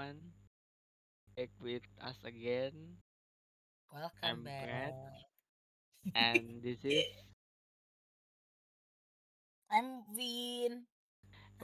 [0.00, 0.32] everyone.
[1.36, 2.96] Back with us again.
[3.92, 4.64] Welcome I'm back.
[4.64, 4.94] Brad,
[6.14, 7.04] and this is
[9.70, 10.84] I'm Vin.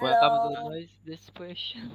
[0.00, 0.68] Welcome to.
[0.68, 1.88] Noise Desperation.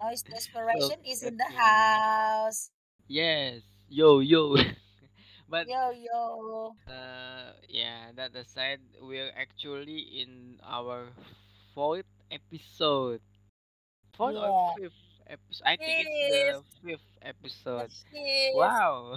[0.00, 2.70] Noise so, Desperation is in the house.
[3.08, 4.54] Yes, yo, yo.
[5.50, 6.74] but, Yo, yo.
[6.86, 11.10] uh, yeah, that aside, we're actually in our
[11.74, 13.20] fourth episode.
[14.14, 15.64] Fourth or fifth episode?
[15.66, 17.10] I think it's the Fifth.
[17.22, 17.90] episode.
[18.10, 18.54] fifth.
[18.54, 19.16] Wow.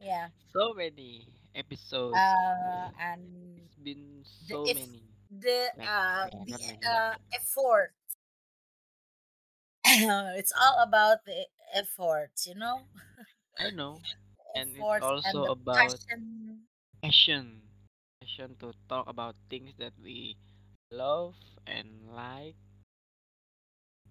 [0.00, 0.28] Yeah.
[0.52, 2.16] so many episodes.
[2.16, 3.22] Uh, and
[3.58, 5.02] It's been the so if many.
[5.30, 7.92] the uh the not many, but uh effort.
[10.38, 12.82] it's all about the effort, you know,
[13.58, 14.00] I know.
[14.54, 16.66] And it's efforts and also about passion
[17.02, 17.62] passion.
[18.20, 20.36] Passion to talk about things that we
[20.90, 21.34] love
[21.66, 22.56] and like,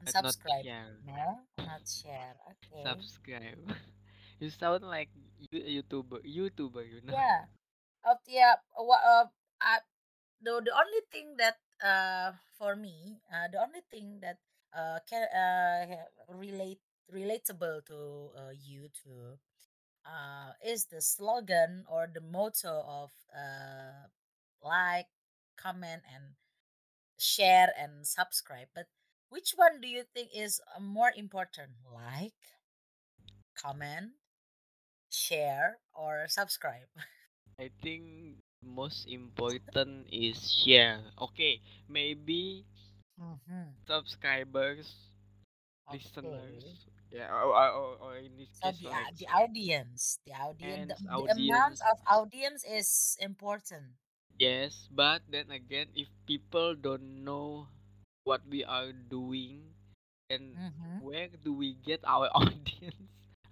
[0.04, 0.64] but not subscribe.
[0.64, 0.98] share.
[1.05, 2.36] No, not share.
[2.50, 2.84] Okay.
[2.84, 3.62] Subscribe.
[4.40, 6.26] you sound like you YouTuber.
[6.26, 7.13] YouTuber, you know.
[7.13, 7.46] Yeah.
[8.04, 8.55] Uh, yeah.
[8.76, 9.02] What?
[9.05, 9.26] Uh,
[9.62, 9.79] I,
[10.41, 14.38] the the only thing that uh for me uh the only thing that
[14.74, 15.85] uh can uh
[16.34, 16.82] relate
[17.13, 19.38] relatable to uh, YouTube
[20.05, 24.10] uh is the slogan or the motto of uh
[24.63, 25.07] like
[25.57, 26.34] comment and
[27.18, 28.88] share and subscribe but
[29.32, 32.37] which one do you think is uh, more important like
[33.55, 34.12] comment
[35.10, 36.91] share or subscribe
[37.62, 41.01] I think most important is share.
[41.13, 42.65] Okay, maybe
[43.13, 43.70] mm-hmm.
[43.85, 44.90] subscribers,
[45.93, 50.34] listeners, yeah, or, or, or in this So case, the uh, like the audience, the
[50.34, 53.93] audience, the, the amount of audience is important.
[54.41, 57.70] Yes, but then again, if people don't know
[58.24, 59.74] what we are doing,
[60.30, 61.00] and Mm-hmm.
[61.00, 62.96] where do we get our audience?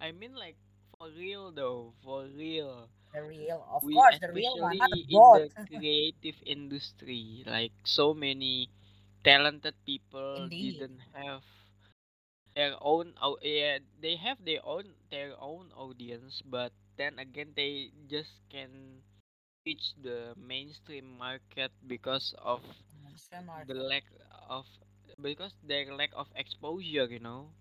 [0.02, 0.58] I mean, like,
[0.98, 2.90] for real though, for real.
[3.14, 5.34] The real, of We, course, the real one, not the especially in bot.
[5.34, 8.70] the creative industry, like, so many
[9.24, 10.76] talented people Indeed.
[10.76, 11.44] didn't have
[12.56, 17.92] their own, au- yeah, they have their own, their own audience, but then again, they
[18.08, 19.02] just can
[19.66, 22.62] reach the mainstream market because of
[23.68, 24.04] The lack
[24.50, 24.66] of
[25.22, 27.52] because their lack of exposure you know?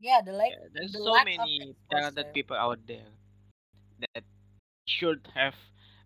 [0.00, 3.06] Yeah, the lack, yeah, there's the so lack many talented people out there
[4.14, 4.24] that
[4.86, 5.54] should have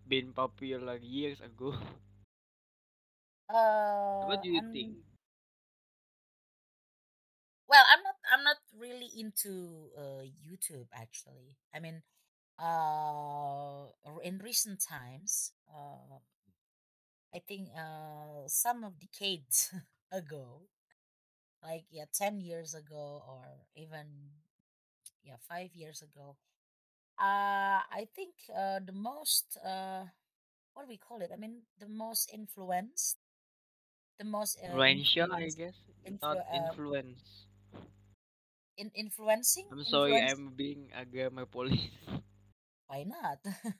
[0.07, 1.75] been popular years ago.
[4.21, 4.97] What Uh, do you think?
[7.67, 11.57] Well, I'm not, I'm not really into uh YouTube actually.
[11.73, 12.03] I mean,
[12.59, 13.87] uh,
[14.23, 16.19] in recent times, uh,
[17.33, 19.73] I think uh some of decades
[20.11, 20.67] ago
[21.63, 23.43] like yeah 10 years ago or
[23.75, 24.05] even
[25.23, 26.35] yeah 5 years ago
[27.19, 30.03] uh i think uh the most uh
[30.73, 31.31] what do we call it?
[31.33, 33.17] I mean the most influenced
[34.19, 35.75] the most uh, influential i guess?
[36.21, 37.45] Not influ- uh, influence.
[38.77, 39.67] in influencing?
[39.71, 41.89] I'm sorry i'm being a grammar police
[42.87, 43.39] why not?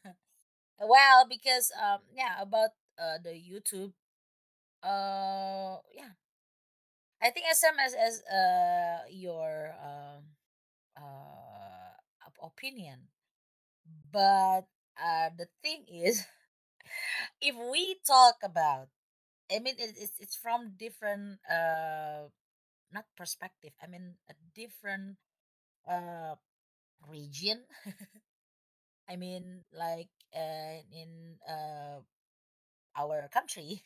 [0.79, 3.93] Well because um yeah about uh the youtube
[4.83, 6.13] uh yeah
[7.21, 10.23] i think as same as as uh your um
[10.97, 11.93] uh
[12.27, 13.09] op- opinion
[14.11, 14.67] But
[15.01, 16.25] uh, the thing is,
[17.41, 18.89] if we talk about,
[19.51, 22.29] I mean, it, it's it's from different uh
[22.93, 23.73] not perspective.
[23.83, 25.17] I mean, a different
[25.89, 26.35] uh
[27.07, 27.63] region.
[29.09, 31.99] I mean, like uh, in uh
[32.95, 33.83] our country,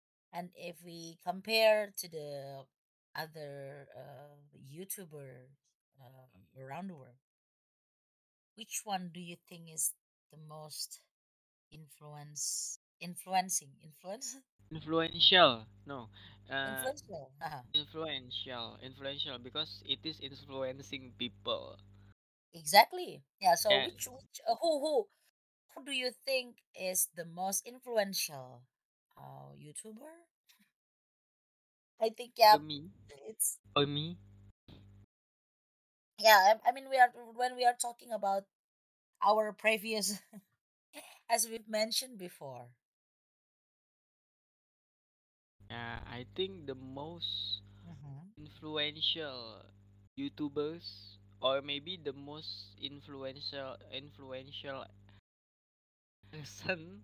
[0.32, 2.64] and if we compare to the
[3.16, 4.36] other uh
[4.72, 5.46] YouTuber
[6.00, 7.18] uh, around the world,
[8.56, 9.94] which one do you think is
[10.30, 11.00] the most
[11.70, 14.36] influence influencing influence?
[14.72, 16.08] Influential no
[16.50, 17.62] uh influential uh-huh.
[17.74, 21.78] influential influential because it is influencing people.
[22.54, 25.08] Exactly yeah so which which uh, who who
[25.78, 28.62] who do you think is the most influential?
[29.16, 30.26] Uh youtuber?
[32.00, 32.90] I think yeah For me?
[33.28, 34.18] it's for me?
[36.18, 38.44] Yeah I, I mean we are when we are talking about
[39.22, 40.20] our previous
[41.30, 42.68] as we've mentioned before.
[45.70, 48.28] Yeah, I think the most mm-hmm.
[48.38, 49.64] influential
[50.18, 54.84] YouTubers or maybe the most influential influential
[56.30, 57.02] person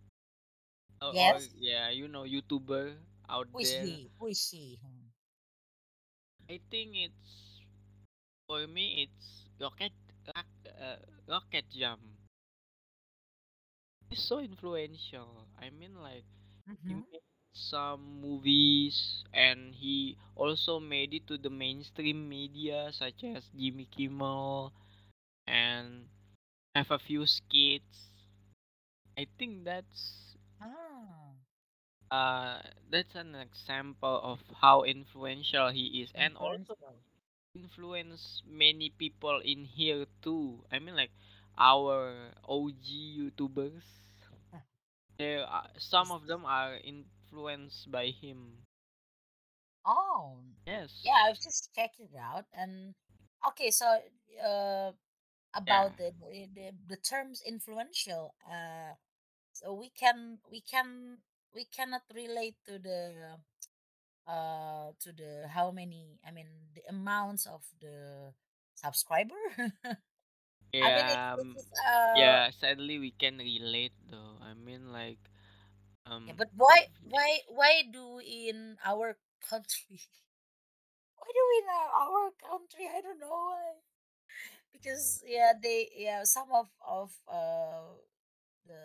[1.02, 2.96] or, or yeah, you know, YouTuber
[3.28, 3.78] out who is there.
[3.78, 5.08] he who is she Hmm.
[6.48, 7.60] I think it's
[8.46, 9.92] For me, it's Rocket
[10.36, 10.96] uh,
[11.28, 12.02] Rocket Jump.
[14.10, 15.48] He's so influential.
[15.58, 16.24] I mean, like
[16.86, 17.02] he Mm-hmm.
[17.12, 17.22] made
[17.54, 24.72] some movies, and he also made it to the mainstream media, such as Jimmy Kimmel,
[25.46, 26.08] and
[26.74, 28.13] have a few skits.
[29.18, 31.34] I think that's Ah,
[32.10, 36.76] uh that's an example of how influential he is, and also
[37.54, 40.64] influence many people in here too.
[40.72, 41.10] I mean, like
[41.58, 43.82] our OG YouTubers.
[45.18, 48.64] There, are, some of them are influenced by him.
[49.86, 50.92] Oh, Yes.
[51.02, 52.46] yeah, I've just checked it out.
[52.54, 52.94] And
[53.48, 53.86] okay, so
[54.44, 54.92] uh,
[55.54, 58.94] about the, the the the terms influential, uh,
[59.54, 61.18] so we can we can
[61.54, 63.38] we cannot relate to the
[64.26, 68.32] uh to the how many I mean the amounts of the
[68.74, 69.40] subscriber.
[70.82, 71.34] I mean it's Yeah.
[71.34, 72.50] Um, it's uh yeah.
[72.50, 74.38] Sadly, we can relate though.
[74.42, 75.20] I mean, like,
[76.26, 79.16] yeah, um, but why why why do in our
[79.48, 80.00] country?
[81.16, 82.88] Why do in our our country?
[82.88, 83.74] I don't know why.
[84.72, 87.94] Because yeah, they yeah some of of uh
[88.66, 88.82] the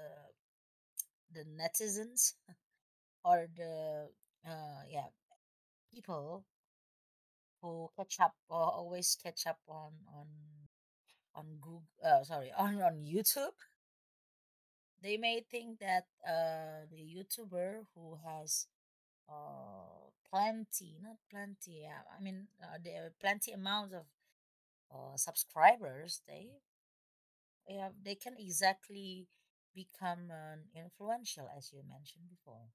[1.34, 2.34] the netizens
[3.26, 4.10] or the
[4.48, 5.10] uh yeah
[5.94, 6.46] people
[7.62, 10.28] who catch up or always catch up on on
[11.36, 13.56] on Google uh sorry on on YouTube.
[15.02, 18.68] They may think that uh the YouTuber who has
[19.30, 24.06] uh plenty not plenty yeah I mean uh, there are plenty amounts of
[24.94, 26.50] uh, subscribers they
[27.68, 29.28] yeah they can exactly
[29.76, 32.70] become an influential as you mentioned before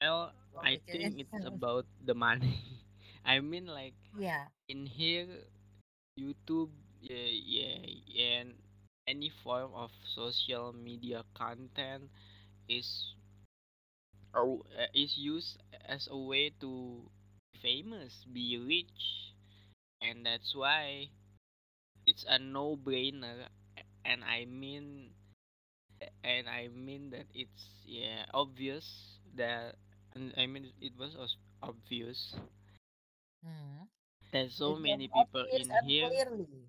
[0.00, 0.32] well,
[0.62, 2.58] I because think it's about the money.
[3.24, 5.28] I mean, like, yeah in here,
[6.18, 6.70] YouTube,
[7.00, 7.78] yeah, yeah,
[8.38, 8.54] and
[9.06, 12.10] any form of social media content
[12.68, 13.14] is
[14.34, 17.02] or uh, is used as a way to
[17.52, 19.32] be famous, be rich,
[20.02, 21.08] and that's why
[22.06, 23.48] it's a no-brainer.
[24.04, 25.10] And I mean,
[26.24, 29.76] and I mean that it's yeah obvious that,
[30.14, 31.16] and I mean it was
[31.62, 32.34] obvious
[33.44, 33.88] mm,
[34.32, 36.68] that so it's an many people in here clearly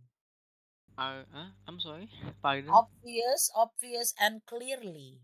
[0.98, 1.26] are.
[1.34, 1.50] Huh?
[1.68, 2.10] I'm sorry,
[2.42, 2.70] pardon.
[2.70, 5.22] obvious obvious and clearly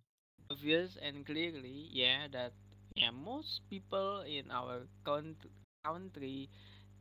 [0.51, 2.53] Obvious and clearly, yeah, that
[2.95, 5.49] yeah most people in our country
[5.83, 6.49] country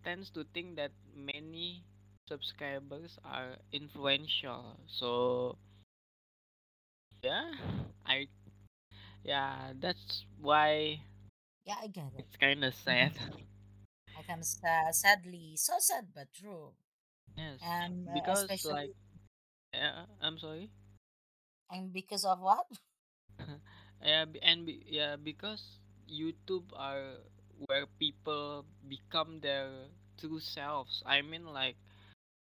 [0.05, 1.85] tends to think that many
[2.29, 4.79] subscribers are influential.
[4.89, 5.57] So
[7.23, 7.53] yeah,
[8.07, 8.27] I
[9.25, 11.01] yeah, that's why
[11.65, 13.13] yeah I get it it's kind of sad.
[14.17, 16.75] I can sa- sadly so sad but true
[17.37, 18.93] yes, and uh, because like
[19.75, 20.71] yeah, I'm sorry.
[21.71, 22.67] and because of what
[24.05, 25.63] yeah, and be, yeah, because
[26.11, 27.19] YouTube are
[27.67, 29.69] where people become their
[30.19, 31.03] true selves.
[31.07, 31.77] I mean, like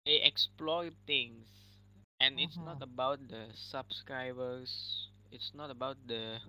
[0.06, 1.48] they explore things,
[2.20, 2.82] and it's not mm-hmm.
[2.82, 5.08] about the subscribers.
[5.32, 6.40] It's not about the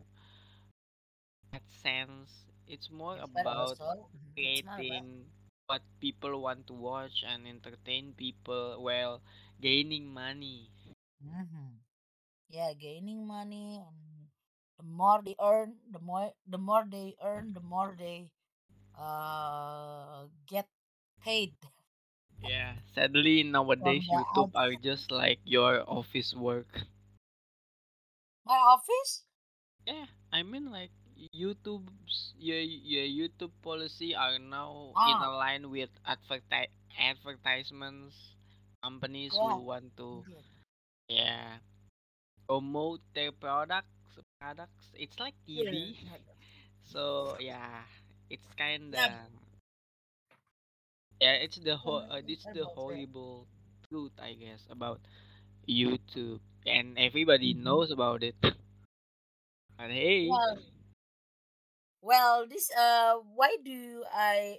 [1.55, 2.31] AdSense.
[2.67, 3.79] It's more but about
[4.15, 5.27] mhm, it's not about creating
[5.67, 9.21] what people want to watch and entertain people while
[9.61, 10.71] gaining money.
[11.25, 11.71] mm-hmm.
[12.49, 13.99] yeah gaining money and
[14.79, 18.31] the more they earn the more the more they earn the more they
[18.99, 20.67] uh get
[21.23, 21.55] paid
[22.43, 26.83] Yeah, sadly nowadays the YouTube are just like your office work.
[28.45, 29.25] my office
[29.87, 30.91] Yeah, I mean like
[31.35, 38.17] YouTube's your your YouTube policy are now in ah a line with adverti- advertisements
[38.83, 40.25] companies yeah who want to
[41.09, 41.59] yeah
[42.49, 44.87] promote their products products.
[44.95, 45.75] It's like TV.
[45.75, 46.17] yeah
[46.93, 47.85] So yeah,
[48.31, 49.15] it's kinda yeah,
[51.21, 53.47] it's the ho- uh, it's the horrible
[53.89, 55.01] truth I guess about
[55.69, 57.55] YouTube, and everybody Mhm.
[57.55, 58.37] knows about it.
[59.79, 60.59] and hey, well
[62.01, 64.57] well this uh why do i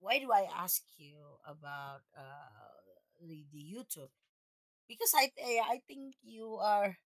[0.00, 1.16] why do I ask you
[1.46, 2.50] about uh
[3.26, 4.10] the, the YouTube?
[4.88, 6.96] Because I I I think you are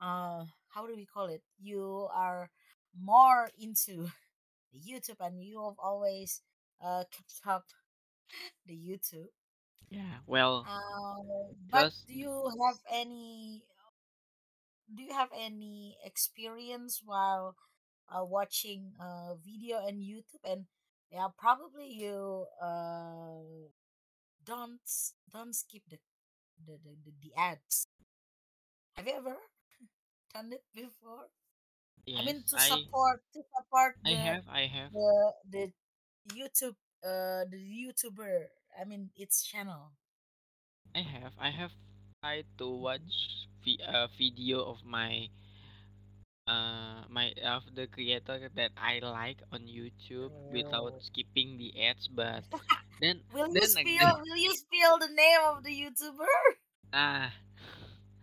[0.00, 1.42] uh how do we call it?
[1.60, 2.50] You are
[2.98, 4.10] more into
[4.76, 6.42] YouTube and you have always
[6.82, 7.64] uh kept up
[8.66, 9.28] the YouTube.
[9.90, 13.64] yeah, well, Uh, but because do you have any
[14.94, 17.56] do you have any experience while
[18.08, 20.66] uh, watching a video on YouTube and
[21.10, 23.42] yeah probably you uh
[24.44, 24.80] don't
[25.32, 25.98] don't skip the
[26.66, 27.86] the, the, the, the ads.
[28.94, 29.36] Have you ever
[30.34, 31.28] done it before?
[32.16, 35.72] I mean to I support to support I have I have the the
[36.34, 38.46] YouTube uh the YouTuber.
[38.80, 39.92] I mean its channel.
[40.94, 41.72] I have I have
[42.22, 42.86] tried to Mhm.
[42.86, 45.28] watch vi- a video of my
[46.46, 51.02] uh my of the creator that I like on YouTube without Oh.
[51.02, 52.44] skipping the ads, but
[53.00, 56.26] then Will you then again spill will you spill the name of the YouTuber?
[56.92, 57.32] ah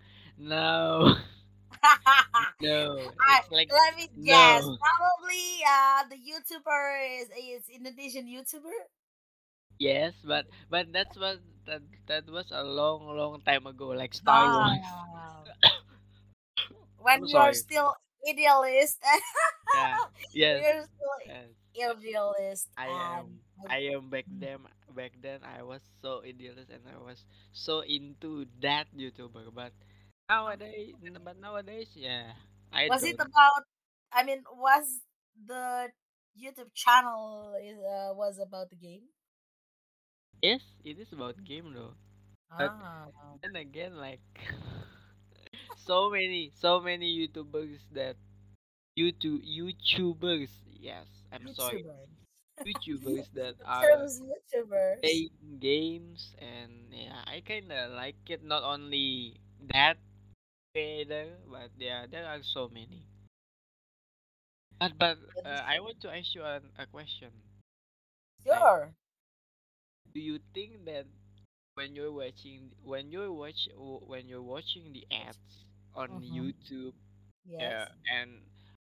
[0.38, 1.16] no
[2.62, 4.70] no I, like let me guess.
[4.70, 8.74] no Probably uh the YouTuber is is Indonesian YouTuber.
[9.80, 14.48] yes but but that's what that that was a long long time ago like Star
[14.48, 15.44] Wars Ah,
[16.98, 17.96] when you're still
[18.28, 19.00] idealist,
[19.74, 20.00] yeah
[20.34, 23.40] yes you're still yes idealist, I and am.
[23.68, 24.40] I am back Mm.
[24.40, 24.66] then.
[24.96, 29.54] Back then, I was so idealist and I was so into that YouTuber.
[29.54, 29.74] But
[30.30, 32.34] nowadays, but nowadays, yeah,
[32.72, 33.20] I was it don't.
[33.20, 33.64] about?
[34.12, 35.02] I mean, was
[35.46, 35.90] the
[36.38, 39.04] YouTube channel uh, was about the game?
[40.42, 41.96] Yes, it is about game though.
[42.58, 43.08] But Ah,
[43.42, 44.22] then again, like
[45.76, 48.16] so many, so many YouTubers that
[48.98, 50.50] YouTube YouTubers.
[50.80, 52.10] Yes, I'm sorry, YouTubers.
[52.66, 55.04] YouTubers that are YouTubers.
[55.04, 58.44] playing games and yeah, I kinda like it.
[58.44, 59.40] Not only
[59.74, 59.98] that
[60.74, 63.06] creator, but yeah, there are so many.
[64.80, 67.32] But but uh, I want to ask you an, a question.
[68.50, 68.94] Like, sure.
[70.14, 71.06] do you think that
[71.76, 73.68] when you're watching when you're watch
[74.08, 76.50] when you're watching the ads on Mm-hmm.
[76.50, 76.94] YouTube,
[77.60, 78.42] uh, and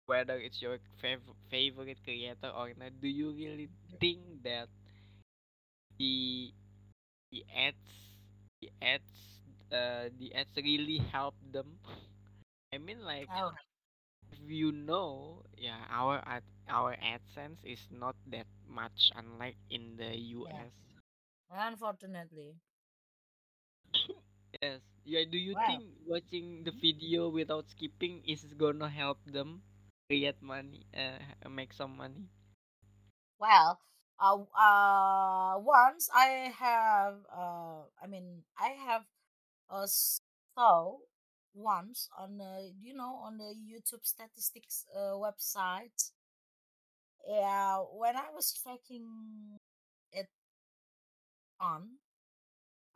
[0.06, 3.68] whether it's your fav- favorite creator or not, do you really
[4.00, 4.68] think that
[5.98, 6.52] the
[7.30, 7.92] the ads
[8.60, 9.39] the ads
[9.72, 11.78] uh the ads really help them?
[12.72, 13.52] I mean, like Oh,
[14.32, 20.16] if you know, yeah, our ad our AdSense is not that much unlike in the
[20.44, 20.58] yeah.
[20.58, 20.72] US.
[21.50, 22.56] Unfortunately.
[24.62, 24.80] Yes.
[25.04, 29.62] Yeah, do you think watching the video without skipping is gonna help them
[30.08, 32.28] create money, uh, make some money?
[33.38, 33.80] Well,
[34.20, 39.04] uh, uh, once I have, uh, I mean, I have
[39.70, 40.96] uh, saw
[41.54, 46.10] once on the, you know, on the YouTube statistics uh, website.
[47.26, 49.58] Yeah, when I was checking
[50.12, 50.28] it
[51.60, 51.98] on,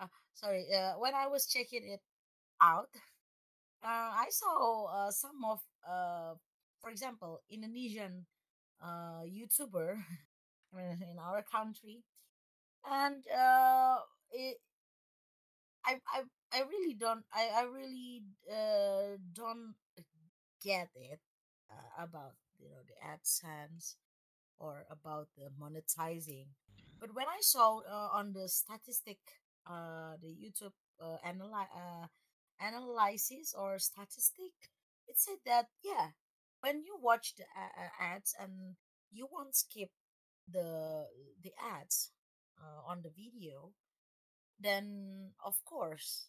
[0.00, 2.00] uh, sorry, uh, when I was checking it
[2.62, 2.90] out,
[3.85, 6.35] uh, I saw uh, some of, uh,
[6.81, 8.26] for example, Indonesian
[8.83, 9.97] uh, YouTuber
[10.78, 12.02] in our country,
[12.90, 13.99] and uh,
[14.33, 14.59] it,
[15.85, 16.23] I, I,
[16.54, 19.75] I really don't, I, I really uh, don't
[20.62, 21.20] get it
[21.70, 23.96] uh, about you know the AdSense
[24.58, 26.49] or about the monetizing.
[27.00, 29.18] But when I saw uh, on the statistic,
[29.66, 32.06] uh, the YouTube uh, analy- uh,
[32.61, 34.52] analysis or statistic,
[35.08, 36.11] it said that yeah,
[36.61, 38.76] when you watch the a- a- ads and
[39.12, 39.90] you won't skip
[40.50, 41.06] the
[41.42, 42.12] the ads
[42.62, 43.73] uh, on the video,
[44.58, 46.28] then of course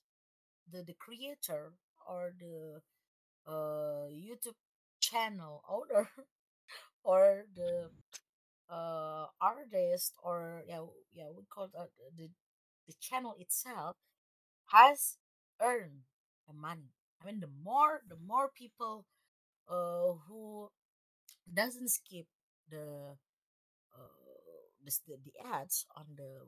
[0.72, 1.74] the the creator
[2.08, 2.82] or the
[3.48, 4.58] uh, YouTube
[5.00, 6.10] channel owner
[7.04, 7.90] or the
[8.70, 10.82] uh, artist or yeah
[11.14, 11.86] yeah we call it uh,
[12.18, 12.30] the
[12.88, 13.96] the channel itself
[14.68, 15.18] has
[15.62, 16.04] earned
[16.48, 16.92] the money.
[17.22, 19.06] I mean, the more the more people
[19.70, 20.70] uh, who
[21.54, 22.28] doesn't skip
[22.70, 23.16] the
[23.96, 24.26] uh,
[24.86, 26.48] the, the ads on the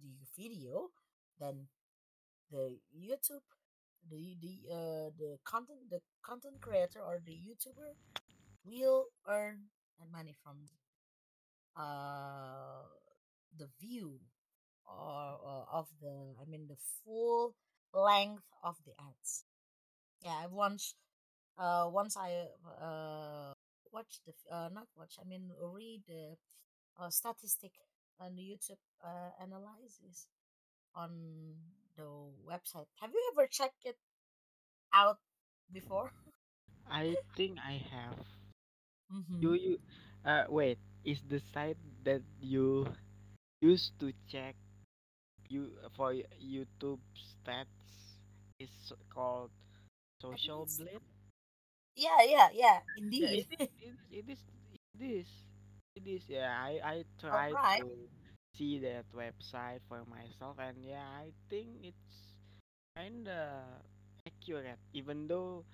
[0.00, 0.90] the video,
[1.38, 1.68] then
[2.50, 3.46] the YouTube
[4.10, 7.94] the the uh the content the content creator or the YouTuber
[8.64, 9.68] will earn
[10.12, 10.56] money from
[11.76, 12.82] uh
[13.58, 14.18] the view
[14.86, 17.54] or, or of the I mean the full
[17.92, 19.44] length of the ads.
[20.24, 20.94] Yeah, I once
[21.58, 22.46] uh once I
[22.80, 23.52] uh
[23.92, 26.36] watched the uh not watch I mean read the
[27.00, 27.72] uh, statistic
[28.20, 30.28] on the YouTube uh, analysis
[30.94, 31.10] on
[32.00, 32.08] the
[32.48, 32.86] website.
[33.00, 33.98] Have you ever checked it
[34.92, 35.18] out
[35.72, 36.12] before?
[36.90, 38.26] I think I have.
[39.12, 39.50] Mm-hmm.
[39.60, 39.78] you
[40.24, 42.86] uh wait, is the site that you
[43.60, 44.56] used to check
[45.48, 47.82] you for y- YouTube stats
[48.58, 48.70] is
[49.12, 49.50] called
[50.20, 51.00] Social Blade?
[51.96, 52.80] yeah, yeah, yeah,
[53.18, 53.46] Yeah, indeed.
[53.48, 53.68] it is.
[53.70, 53.96] It is.
[54.10, 54.38] It is.
[54.98, 55.26] It is.
[55.96, 56.22] It is.
[56.28, 57.78] Yeah, I I tried right.
[57.78, 57.88] to.
[58.56, 62.34] See that website for myself, and yeah, I think it's
[62.96, 63.80] kinda
[64.26, 65.64] accurate, even though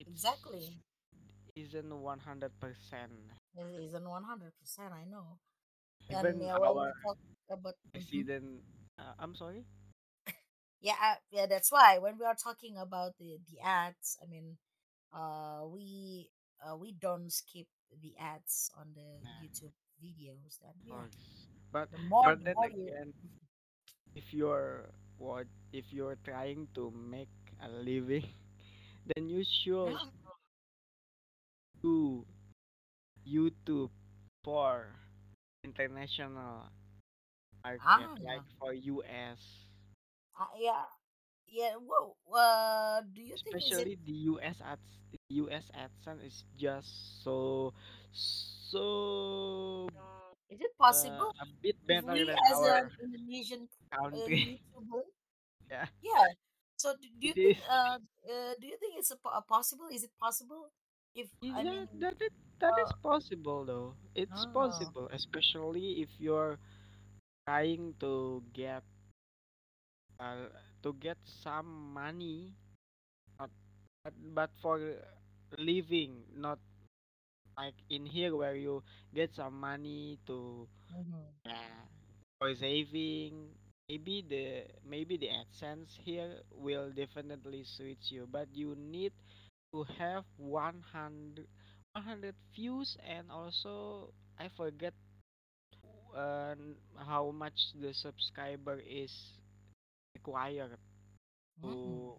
[0.00, 0.82] it's Exactly.
[1.56, 3.12] isn't one hundred percent.
[3.56, 5.38] It isn't 100%, I know.
[6.10, 7.18] And Even yeah, when our talk
[7.50, 8.26] about, Mhm.
[8.30, 8.62] president,
[8.98, 9.64] uh, I'm sorry.
[10.80, 14.56] yeah, uh, yeah, that's why when we are talking about the, the ads, I mean,
[15.12, 16.30] uh, we
[16.62, 17.66] uh, we don't skip
[18.02, 20.58] the ads on the Nah, YouTube videos.
[20.64, 21.06] Of yeah.
[21.72, 23.12] But the more but the then more again,
[24.14, 24.88] if you're
[25.18, 27.30] what if you're trying to make
[27.62, 28.24] a living,
[29.14, 29.96] then you should
[31.82, 32.24] do
[33.26, 33.90] YouTube
[34.44, 34.86] for
[35.64, 36.68] international
[37.64, 39.38] market, like ah, for US.
[40.38, 40.84] uh, yeah,
[41.50, 41.74] yeah.
[41.76, 47.72] Whoa, uh, do you think Especially the US ads, the US AdSense is just so
[48.12, 49.88] so
[50.50, 54.60] is it uh, possible a bit better we than as an Indonesian uh, country.
[54.76, 55.02] YouTuber
[55.70, 56.26] yeah, Yeah.
[56.76, 59.88] So do, do it you think uh, uh do you think it's a, a possible?
[59.92, 60.70] Is it possible?
[61.14, 63.94] If Is I that mean that is that is uh possible though?
[64.14, 66.58] It's oh possible, especially if you're
[67.44, 68.84] trying to get
[70.20, 70.52] uh,
[70.88, 72.54] to get some money,
[73.38, 73.50] not
[74.04, 74.80] but, but for
[75.58, 76.58] living, not
[77.58, 78.82] like in here where you
[79.14, 81.84] get some money to mhm, yeah
[82.38, 83.48] for saving.
[83.88, 89.12] Maybe the maybe the AdSense here will definitely suit you, but you need
[89.74, 91.46] to have 100,
[91.94, 94.94] 100 views and also I forget
[96.16, 96.54] uh,
[97.06, 99.12] how much the subscriber is
[100.18, 100.78] required
[101.56, 102.18] mhm, to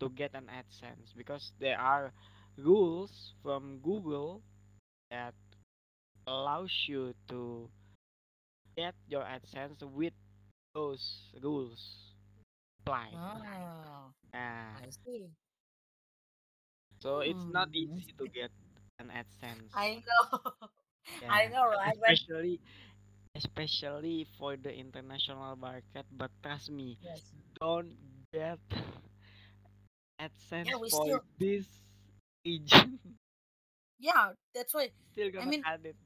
[0.00, 2.12] to get an AdSense because there are
[2.56, 4.42] rules from Google
[5.10, 5.34] that
[6.26, 7.70] allows you to
[8.76, 10.14] get your AdSense with
[10.74, 12.12] those rules
[12.80, 13.20] applied.
[13.22, 14.80] ah Yeah.
[14.80, 15.34] I see.
[17.00, 18.00] So it's not Hmm.
[18.00, 18.50] easy to get
[18.98, 19.72] an AdSense.
[19.74, 20.50] I know.
[21.28, 21.98] I know, right?
[22.08, 22.60] Especially
[23.40, 26.06] especially for the international market.
[26.12, 27.96] But trust me, yes, don't
[28.32, 28.60] get
[30.62, 31.66] yeah, AdSense we for still this
[32.44, 32.98] region.
[33.98, 34.32] yeah.
[34.54, 34.90] That's why.
[35.12, 35.96] Still gonna mean, add it.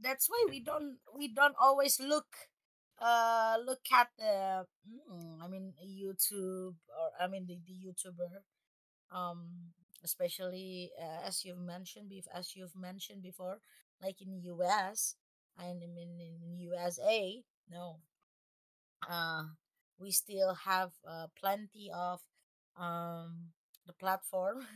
[0.00, 2.26] that's why we don't we don't always look
[3.00, 8.42] uh look at the mm, I mean YouTube or I mean the, the YouTuber
[9.14, 9.72] um
[10.04, 13.58] especially uh, as you've mentioned bef- as you've mentioned before
[14.02, 15.16] like in US
[15.58, 18.00] and in, in, USA no.
[19.08, 19.44] Uh
[19.98, 22.20] we still have uh, plenty of
[22.76, 23.52] um
[23.86, 24.66] the platform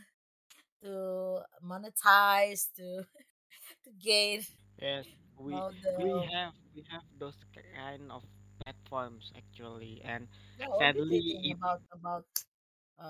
[0.83, 3.05] to monetize to
[3.85, 4.45] to gain
[4.81, 5.05] Yes,
[5.37, 7.37] we all we have we have those
[7.75, 8.23] kind of
[8.63, 12.25] platforms actually, and yeah what do you sadly, about about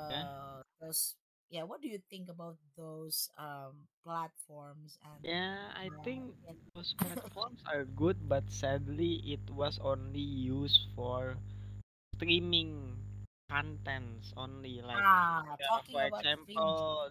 [0.10, 1.15] yeah, uh those
[1.49, 6.53] yeah what do you think about those um platforms and yeah, I uh, think yeah.
[6.75, 11.38] those platforms are good, but sadly, it was only used for
[12.15, 12.97] streaming
[13.49, 14.81] contents only.
[14.81, 15.57] Like, ah
[15.91, 17.10] for about streaming example,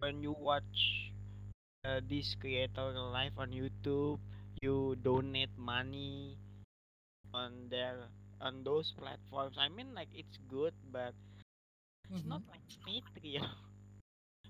[0.00, 1.10] when you watch
[1.84, 4.18] uh, this creator live on YouTube,
[4.62, 6.36] you donate money
[7.34, 8.08] on their
[8.40, 9.56] on those platforms.
[9.58, 11.14] I mean, like it's good, but
[12.10, 13.48] it's not hmm like Patreon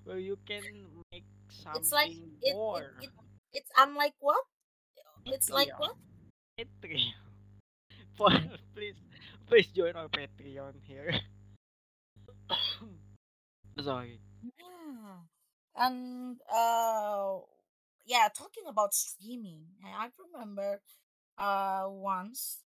[0.09, 0.65] where you can
[1.13, 1.29] make
[1.77, 2.97] it's like something it it more.
[3.05, 3.11] it
[3.53, 4.41] it's unlike what
[5.27, 5.95] it's like Patreon, what
[6.57, 7.13] Patreon.
[8.75, 8.99] Please,
[9.47, 11.15] please join our Patreon here.
[13.81, 14.19] Sorry.
[14.43, 15.23] yeah
[15.77, 17.39] and uh
[18.07, 20.81] yeah talking about streaming i I remember
[21.39, 22.65] uh once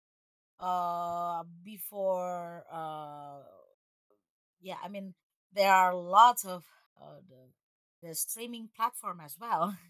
[0.60, 3.40] uh before uh
[4.60, 5.14] yeah i mean
[5.54, 6.66] there are lots of
[7.02, 9.76] uh, the, the streaming platform as well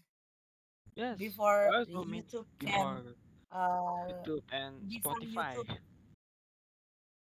[0.96, 3.14] Yes, before there are so youtube can
[3.52, 3.64] uh
[4.10, 5.54] YouTube and Spotify.
[5.56, 5.78] youtube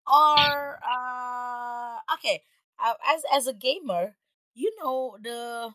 [0.07, 2.43] or uh okay
[2.79, 4.15] uh, as as a gamer
[4.53, 5.71] you know the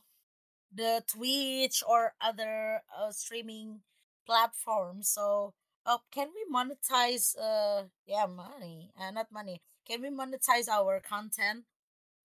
[0.75, 3.81] the twitch or other uh, streaming
[4.27, 5.55] platforms so
[5.87, 11.65] uh, can we monetize uh yeah money uh, not money can we monetize our content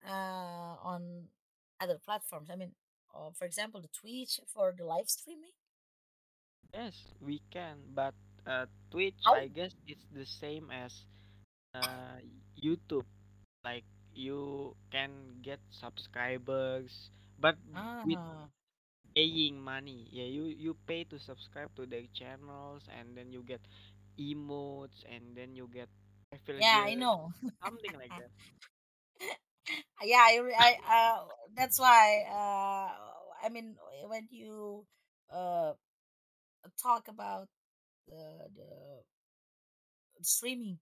[0.07, 1.27] uh, on
[1.81, 2.49] other platforms.
[2.51, 2.73] I mean,
[3.15, 5.51] uh, for example, the Twitch for the live streaming.
[6.73, 8.13] Yes, we can, but
[8.47, 9.35] uh, Twitch, How?
[9.35, 10.91] I guess it's the same as
[11.75, 12.19] uh,
[12.61, 13.05] YouTube.
[13.63, 13.83] Like
[14.15, 15.11] you can
[15.43, 17.55] get subscribers, but
[18.03, 18.49] with Ah,
[19.15, 20.07] paying money.
[20.11, 23.61] Yeah, you you pay to subscribe to their channels, and then you get
[24.19, 25.89] emotes, and then you get
[26.57, 27.31] Yeah, I know.
[27.63, 28.31] something like that.
[30.03, 33.75] yeah, I, I uh, that's why uh, I mean
[34.07, 34.85] when you
[35.33, 35.73] uh
[36.81, 37.47] talk about
[38.07, 39.03] the the
[40.21, 40.79] streaming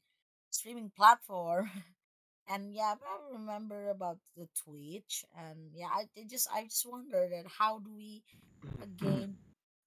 [0.50, 1.70] streaming platform
[2.50, 7.28] and yeah i remember about the twitch and yeah i it just i just wonder
[7.30, 8.24] that how do we
[8.82, 9.36] again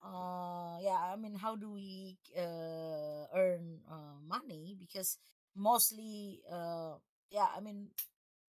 [0.05, 4.77] uh yeah i mean how do we uh earn uh, money?
[4.79, 5.19] Because
[5.57, 6.95] mostly uh
[7.31, 7.89] yeah i mean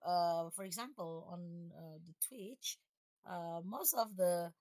[0.06, 2.78] uh for example on uh, the twitch
[3.30, 4.52] uh most of the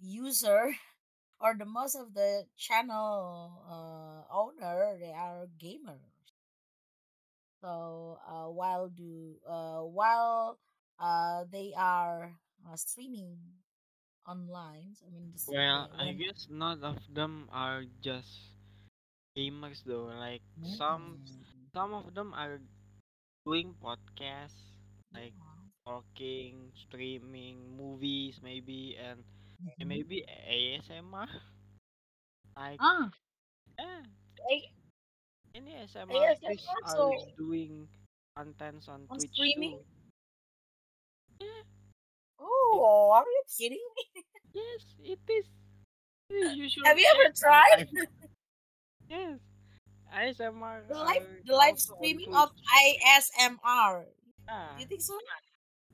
[0.00, 0.74] user
[1.40, 6.32] or the most of the channel uh owner they are gamers
[7.60, 10.58] So uh, while do uh, while
[10.98, 12.36] uh, they are
[12.68, 13.38] uh, streaming
[14.26, 18.30] online, I mean, Well, I guess none of them are just
[19.36, 20.06] gamers though.
[20.12, 22.60] Like some Mm, some of them are
[23.46, 24.74] doing podcasts,
[25.14, 25.34] like
[25.86, 29.24] talking, streaming, movies maybe, and
[29.80, 29.88] and Mhm.
[29.88, 31.28] maybe ASMR.
[32.56, 33.10] Like ah,
[33.78, 34.02] yeah,
[34.50, 34.72] A-
[35.54, 37.88] any ASMR ASMR, are so doing
[38.36, 39.78] contents on on Twitch streaming.
[39.78, 39.84] too.
[41.40, 41.62] Yeah,
[42.38, 44.24] Oh, are you kidding me?
[44.54, 45.46] yes, it is.
[46.30, 47.86] It is Have you ever tried.
[49.08, 49.40] Yes,
[50.12, 52.50] ASMR the live the live streaming of.
[52.78, 54.06] ASMR?
[54.48, 55.18] Do you think so?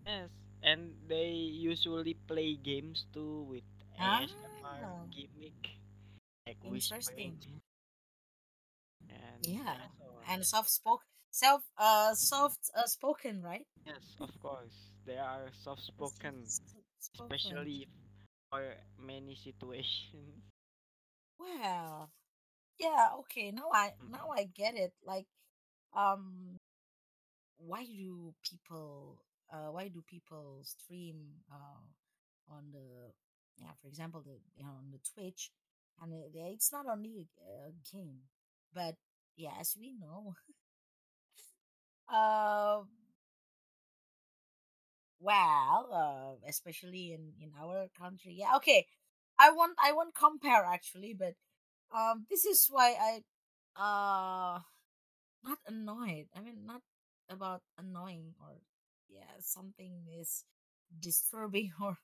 [0.07, 0.29] yes,
[0.63, 3.65] and they usually play games too with
[3.99, 5.61] ASMR Ah, gimmick,
[6.47, 7.61] like whispering interesting.
[9.09, 9.75] and Yeah,
[10.29, 13.67] and soft spoke, self uh soft uh, spoken, right?
[13.87, 14.75] Yes, of course,
[15.07, 16.45] they are Soft spoken.
[17.15, 17.89] especially
[18.51, 20.43] for many situations.
[21.39, 22.11] Well,
[22.83, 23.53] yeah, okay.
[23.53, 24.37] Now I now Mm.
[24.37, 24.93] I get it.
[25.07, 25.27] Like,
[25.95, 26.59] um,
[27.59, 29.19] why do people
[29.53, 31.17] uh why do people stream
[31.53, 31.83] uh
[32.55, 33.13] on the
[33.59, 35.51] yeah for example the you know on the Twitch
[36.03, 38.21] and it, it's not only a, a game,
[38.75, 38.97] but
[39.37, 40.35] yeah as we know,
[42.09, 42.83] uh
[45.21, 48.87] well uh especially in in our country yeah okay
[49.39, 51.35] I won't I won't compare actually, but
[51.95, 53.13] um this is why I
[53.77, 54.61] uh
[55.45, 56.29] not annoyed.
[56.37, 56.83] I mean not
[57.31, 58.57] about annoying or
[59.11, 60.45] yeah, something is
[61.01, 61.99] disturbing or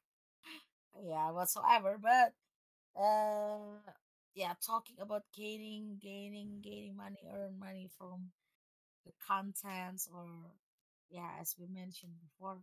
[1.03, 1.99] yeah, whatsoever.
[2.01, 2.33] But
[3.01, 3.93] uh
[4.35, 8.31] yeah, talking about gaining, gaining, gaining money, earn money from
[9.07, 10.27] the contents or
[11.11, 12.59] yeah, as we mentioned before.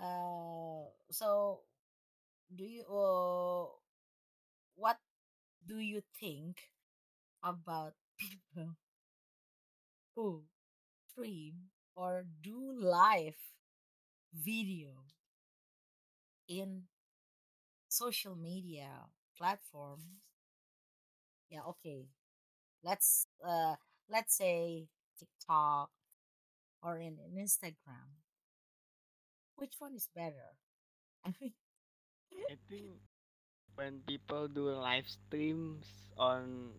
[0.00, 1.60] Uh so
[2.56, 3.66] do you uh
[4.74, 4.98] what
[5.66, 6.56] do you think
[7.42, 8.76] about people
[10.14, 10.44] who
[11.10, 13.36] stream or do live
[14.34, 15.04] video
[16.48, 16.88] in
[17.88, 18.88] social media
[19.36, 20.22] platforms?
[21.50, 22.06] Yeah okay.
[22.84, 23.76] Let's uh
[24.08, 25.90] let's say tiktok
[26.82, 28.20] or in, in instagram.
[29.54, 30.56] Which one is better?
[31.24, 31.34] I
[32.50, 33.00] I think
[33.80, 35.88] when people do live streams
[36.18, 36.72] on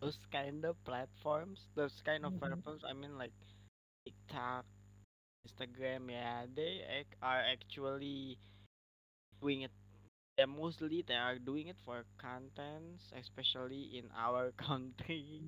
[0.00, 2.62] those kind of platforms, those kind of Mhm.
[2.62, 3.32] platforms, I mean like
[4.04, 4.64] TikTok,
[5.46, 8.38] Instagram, yeah, they ac- are actually
[9.40, 9.72] doing it.
[10.38, 15.42] Yeah, mostly they are doing it for contents, especially in our country,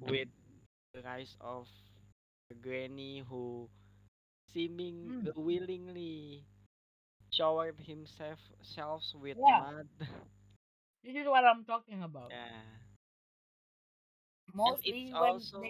[0.00, 0.62] with Mm.
[0.94, 1.66] the rise of
[2.62, 3.68] granny who
[4.52, 5.32] seeming Mm.
[5.36, 6.44] willingly
[7.36, 9.88] showered himself selves with yeah mud.
[11.04, 12.62] this is what i'm talking about yeah,
[14.48, 15.62] and mostly when they also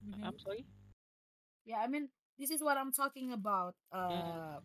[0.00, 0.24] Mhm.
[0.24, 0.64] I'm sorry.
[1.66, 4.60] yeah i mean this is what i'm talking about uh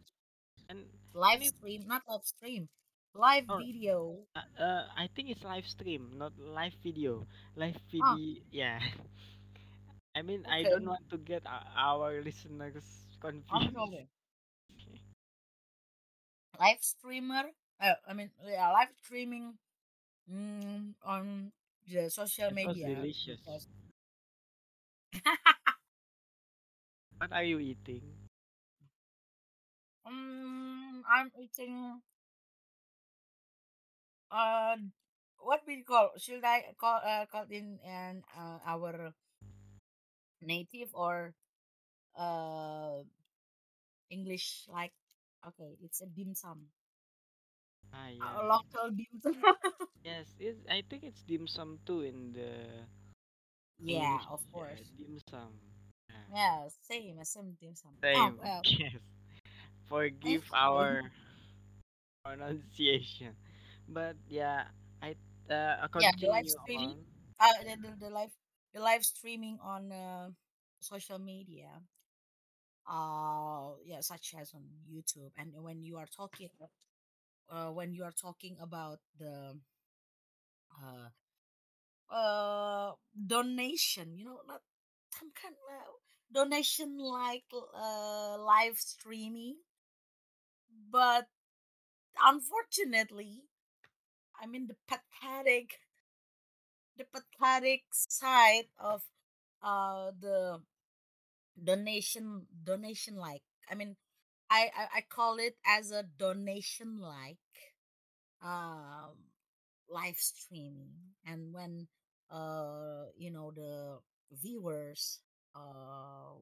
[0.70, 0.80] and and
[1.14, 2.70] live it stream not live stream
[3.14, 7.28] live oh video uh, uh I think it's live stream, not live video.
[7.56, 8.80] Live ah video, yeah.
[10.16, 12.84] I mean, I don't want to get our, listeners
[13.24, 13.74] i'm confused.
[13.76, 14.08] sorry
[16.60, 17.44] live streamer
[17.82, 19.54] uh, i mean yeah live streaming
[20.32, 21.52] mm, on
[21.88, 23.40] the social It was media delicious.
[23.46, 23.68] because
[27.18, 28.02] What are you eating?
[30.06, 32.02] um, i'm eating
[34.32, 34.76] uh
[35.40, 39.14] what we call should i call uh, call in an uh, our
[40.42, 41.34] native or
[42.18, 43.02] uh
[44.10, 44.94] english like
[45.48, 46.68] okay it's a dim sum
[47.94, 48.42] Ah, a yeah.
[48.44, 49.44] local dim sum.
[50.04, 52.86] Yes, it, I think it's dim sum too in the
[53.86, 54.28] yeah, English.
[54.30, 54.92] of Yeah, course.
[54.98, 55.54] dim sum.
[56.10, 56.30] Yeah.
[56.34, 57.94] Yeah, same, same dim sum.
[58.14, 58.40] Oh Same.
[58.42, 59.02] well, Yes.
[59.90, 61.12] Forgive our
[62.24, 63.36] pronunciation.
[63.88, 64.66] But yeah,
[65.02, 65.16] I
[65.50, 67.06] uh, I'll Yeah, the live streaming, on.
[67.40, 68.32] uh, the, the, the live
[68.74, 70.30] the live streaming on uh,
[70.82, 71.70] social media,
[72.88, 76.50] uh, yeah, such as on YouTube, and when you are talking,
[77.50, 79.56] uh, when you are talking about the
[80.84, 81.10] uh,
[82.10, 82.92] uh,
[83.28, 84.62] donation, you know, not
[85.12, 85.96] some kind of
[86.34, 89.56] donation like uh, live streaming,
[90.92, 91.28] but
[92.22, 93.44] unfortunately,
[94.42, 95.80] I mean the pathetic,
[96.98, 99.02] the pathetic side of
[99.64, 100.62] uh the
[101.62, 103.42] donation donation like
[103.72, 103.96] i mean
[104.50, 107.38] I, I i call it as a donation like
[108.44, 109.16] um
[109.90, 110.94] live streaming.
[111.26, 111.88] And when
[112.32, 114.00] uh you know the
[114.32, 115.20] viewers
[115.56, 116.34] uh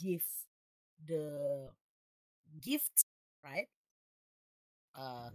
[0.00, 0.24] give
[1.06, 1.70] the
[2.62, 3.04] gift
[3.44, 3.68] right?
[4.94, 5.30] Uh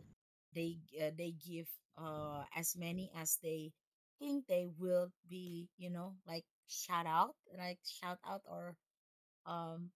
[0.54, 1.68] they uh, they give
[1.98, 3.72] uh as many as they
[4.20, 8.76] think they will be you know like shout out like shout out or
[9.46, 9.90] um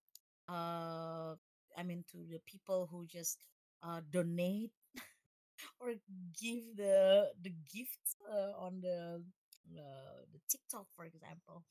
[0.50, 1.36] uh
[1.78, 3.40] i mean to the people who just
[3.84, 4.72] uh donate
[5.80, 5.94] or
[6.42, 9.22] give the the gifts uh, on the
[9.78, 11.64] uh, the tiktok for example.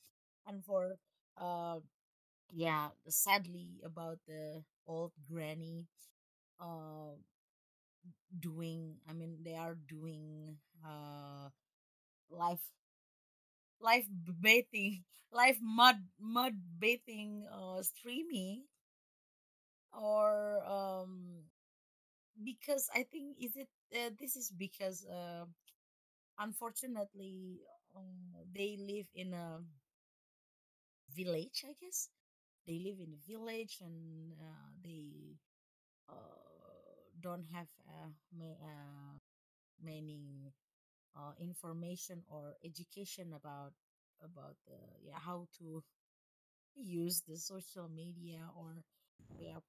[0.47, 0.95] And for
[1.37, 1.79] uh
[2.53, 5.87] yeah sadly about the old granny
[6.61, 7.15] uh
[8.39, 11.49] doing i mean they are doing uh
[12.29, 12.63] life
[13.79, 14.07] life
[14.41, 18.63] bathing life mud mud bathing uh streaming
[19.93, 21.43] or um
[22.43, 25.45] because I think is it uh, this is because uh,
[26.39, 27.61] unfortunately
[27.95, 29.59] uh, they live in a
[31.15, 31.65] village.
[31.67, 32.09] I guess
[32.67, 35.35] they live in a village and uh, they
[36.09, 36.13] uh,
[37.21, 39.13] don't have uh, ma- uh,
[39.83, 40.19] many
[41.15, 43.73] uh, information or education about
[44.23, 45.83] about uh, yeah how to
[46.75, 48.83] use the social media or
[49.37, 49.59] yeah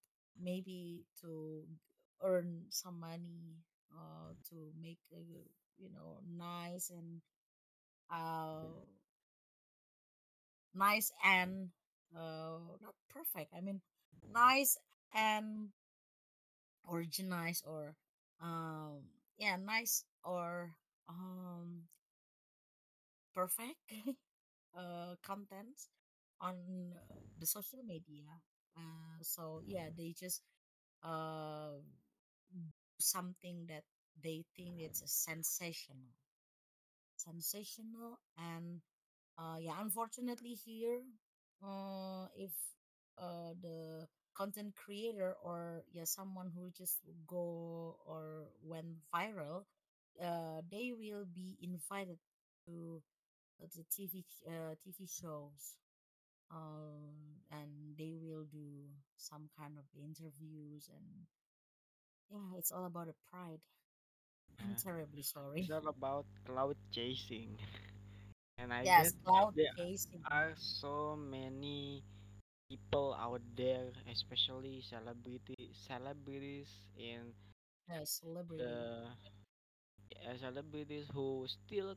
[0.40, 1.64] maybe to
[2.22, 3.58] earn some money
[3.92, 5.22] uh to make a
[5.78, 7.20] you know nice and
[8.10, 8.66] uh
[10.74, 11.70] nice and
[12.16, 13.80] uh not perfect i mean
[14.32, 14.76] nice
[15.14, 15.68] and
[16.88, 17.94] organized or
[18.42, 19.00] um
[19.38, 20.72] yeah nice or
[21.10, 21.88] um
[23.34, 23.78] perfect
[24.76, 25.76] uh content
[26.40, 26.56] on
[26.96, 28.28] uh, the social media.
[28.76, 30.42] Uh so yeah they just
[31.04, 31.78] uh
[33.00, 33.82] something that
[34.22, 36.14] they think it's a sensational.
[37.16, 38.80] Sensational and
[39.38, 41.02] uh yeah unfortunately here
[41.62, 42.52] uh if
[43.18, 49.64] uh the content creator or yeah someone who just go or went viral
[50.22, 52.18] uh they will be invited
[52.66, 53.02] to
[53.62, 55.76] uh, the tv uh, tv shows
[56.50, 61.26] um and they will do some kind of interviews and
[62.30, 63.60] yeah it's all about a pride
[64.62, 65.22] i'm Uh, terribly
[65.56, 67.58] it's sorry all about clout chasing,
[68.58, 70.26] and I Yes, clout there chasing.
[70.30, 72.02] are so many
[72.68, 77.32] people out there, especially celebrity celebrities in
[77.88, 78.88] Yes, celebrity.
[78.96, 79.39] the uh,
[80.40, 81.94] celebrities who still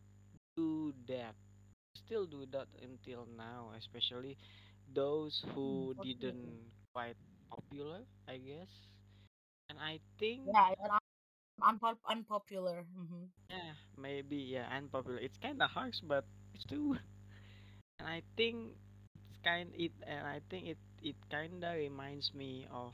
[0.55, 1.35] do that,
[2.05, 4.37] still do that until now, especially
[4.93, 6.53] those Mm, who Unfortunately.
[6.53, 7.17] didn't quite
[7.49, 8.69] popular, I guess.
[9.69, 12.83] And I think, Yeah, and un- unpop- unpopular.
[12.95, 15.19] hmm yeah, maybe, yeah, unpopular.
[15.19, 16.97] It's kind of harsh, but it's true.
[17.99, 18.75] And I think
[19.29, 22.93] it's kind it, and I think it it kind of reminds me of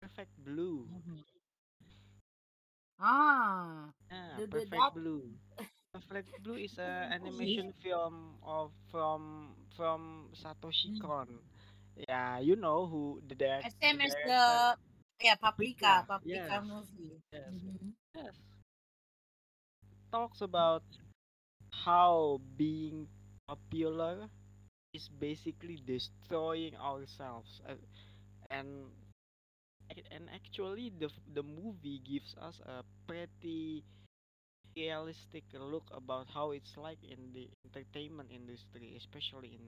[0.00, 0.88] Perfect Blue.
[0.88, 1.20] hmm
[2.98, 5.22] Ah, Yeah, the, the that Perfect Blue.
[5.92, 11.00] Perfect Blue is a animation film of from from Satoshi Mm.
[11.00, 11.28] Kon.
[12.08, 14.76] Yeah, you know who the direct the Same as the
[15.20, 16.60] yeah Paprika Paprika.
[16.60, 17.20] Yes, movie.
[17.32, 18.34] yes, hmm yes.
[20.10, 20.82] Talks about
[21.72, 23.08] how being
[23.48, 24.28] popular
[24.92, 27.74] is basically destroying ourselves, uh,
[28.50, 28.90] and
[30.10, 33.84] and actually the the movie gives us a pretty
[34.76, 39.64] realistic look about how it's like in the entertainment industry, especially in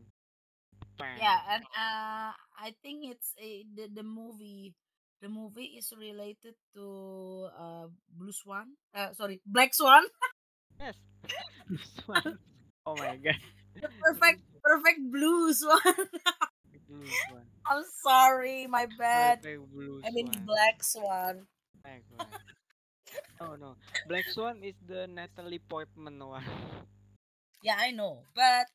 [0.80, 1.22] Japan.
[1.22, 4.74] Yeah, and uh, I think it's a, the the movie.
[5.22, 8.76] the movie is related to uh Blue Swan.
[8.94, 10.04] Uh, sorry, Black Swan.
[10.80, 10.94] Yes,
[11.70, 12.38] this one.
[12.86, 13.36] Oh my god,
[13.80, 15.80] the perfect, perfect Blue Swan.
[16.88, 17.42] blue swan.
[17.66, 19.44] I'm sorry, my bad.
[19.44, 20.46] I mean swan.
[20.46, 21.34] Black Swan.
[21.82, 22.26] Black one.
[23.40, 23.76] Oh no,
[24.08, 26.44] Black Swan is the Natalie Portman one.
[27.62, 28.66] Yeah, I know, but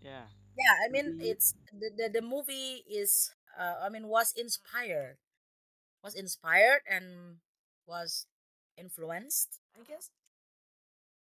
[0.00, 0.30] yeah.
[0.56, 5.18] yeah, I mean it's the the, the movie is uh, I mean was inspired,
[6.02, 7.38] was inspired and
[7.86, 8.26] was
[8.76, 10.10] influenced, I guess,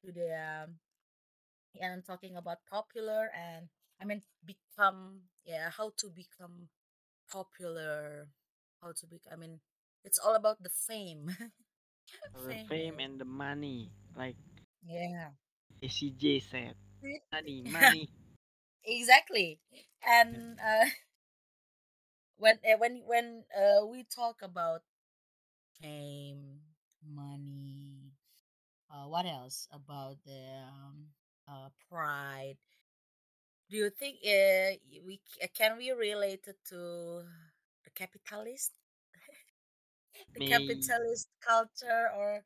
[0.05, 0.81] to the um,
[1.81, 3.68] and I'm talking about popular and
[4.03, 6.69] I mean become yeah how to become
[7.31, 8.29] popular,
[8.83, 9.61] how to be I mean
[10.05, 11.37] it's all about the fame,
[12.49, 12.69] the fame.
[12.69, 14.37] fame and the money, like
[14.85, 15.31] Yeah.
[15.83, 16.77] ACJ said.
[17.33, 18.11] Money, money.
[18.85, 19.61] exactly.
[20.07, 20.87] And uh,
[22.38, 24.83] when uh, when when uh, we talk about
[25.81, 26.61] fame,
[27.05, 28.12] money,
[28.91, 31.07] uh, what else about the um,
[31.49, 32.57] uh, pride?
[33.72, 35.20] Do you think uh, we
[35.58, 37.24] can we relate it to
[37.85, 38.72] the capitalist,
[40.35, 42.44] the May capitalist culture or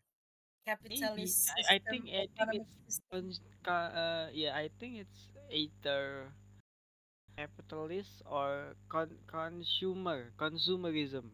[0.89, 1.35] maybe.
[1.35, 3.01] capitalist I, I think I think it's
[3.69, 6.33] uh yeah I think it's either
[7.37, 11.27] capitalist or con- consumer consumerism.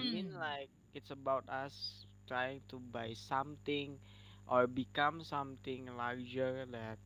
[0.00, 3.98] I mean Mm, like it's about us trying to buy something
[4.48, 6.98] or become something larger that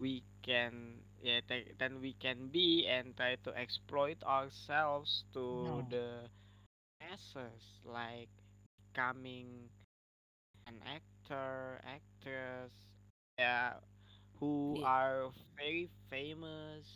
[0.00, 5.82] we can yeah th- then we can be and try to exploit ourselves to no,
[5.90, 6.28] the
[7.00, 8.28] masses like
[8.92, 9.68] becoming
[10.66, 12.72] an actor actress
[13.38, 13.74] yeah
[14.40, 16.86] who indeed, are very famous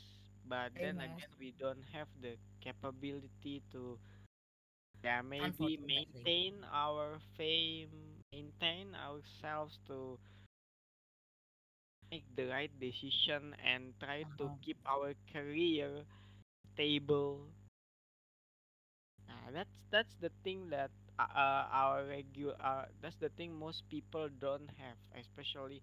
[0.49, 3.99] but then again we don't have the capability to
[5.05, 7.91] yeah maybe maintain our fame
[8.33, 10.19] maintain ourselves to
[12.11, 14.61] make the right decision and try to Uh-huh.
[14.63, 16.05] keep our career
[16.75, 17.49] stable.
[19.29, 23.83] Uh, that's that's the thing that uh, uh, our regular uh, that's the thing most
[23.89, 25.83] people don't have, especially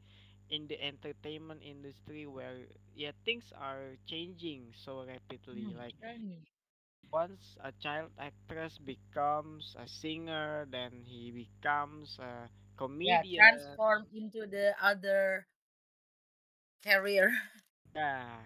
[0.49, 5.73] in the entertainment industry where yeah things are changing so rapidly.
[5.73, 5.95] Mm, Like
[7.11, 13.01] once a child actress becomes a singer, then he becomes a comedian.
[13.05, 15.47] Yeah, transform into the other
[16.83, 17.31] career.
[17.95, 18.39] Yeah.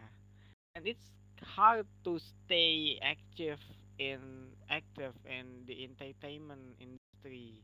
[0.76, 1.12] and it's
[1.44, 3.60] hard to stay active
[4.00, 7.64] in active in the entertainment industry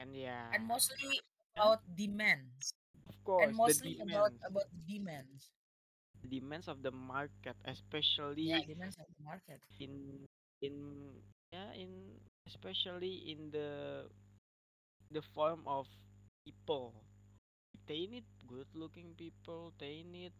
[0.00, 1.20] and yeah and mostly
[1.56, 2.72] yeah about demands.
[3.08, 5.50] of And course the mostly about demands about the demands.
[6.22, 7.56] the demands of the market
[8.42, 9.60] Yeah, especially demands of the market.
[9.80, 10.24] in
[10.62, 10.74] in
[11.52, 11.90] yeah in
[12.46, 14.06] especially in the
[15.10, 15.86] the form of
[16.44, 16.94] people
[17.88, 20.32] they need good looking people they need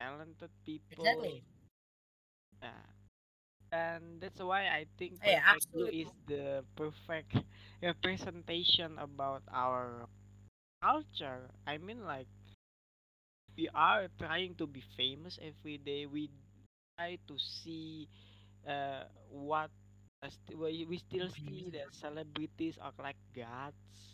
[0.00, 1.44] talented people Exactly.
[2.62, 2.84] yeah
[3.72, 5.92] and that's why I think Yeah, absolutely.
[5.92, 7.36] is the perfect
[7.82, 10.08] representation about our
[10.82, 11.50] culture.
[11.66, 12.26] I mean, like
[13.56, 16.06] we are trying to be famous every day.
[16.06, 16.30] We
[16.98, 18.08] try to see
[18.66, 19.70] uh what
[20.22, 24.13] uh, st- we still see that celebrities are like gods.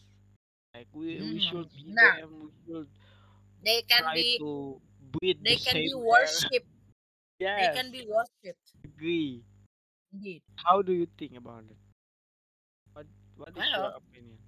[0.75, 1.41] Like we we Mm.
[1.41, 2.31] should be Now them.
[2.45, 2.89] We should
[3.63, 4.81] they can try be to
[5.13, 6.69] breathe the they can be worshipped.
[7.57, 8.75] They can be worshipped.
[8.85, 9.43] agree.
[10.13, 10.43] Indeed.
[10.65, 11.77] How do you think about it?
[12.93, 13.07] What
[13.37, 14.39] What is your opinion?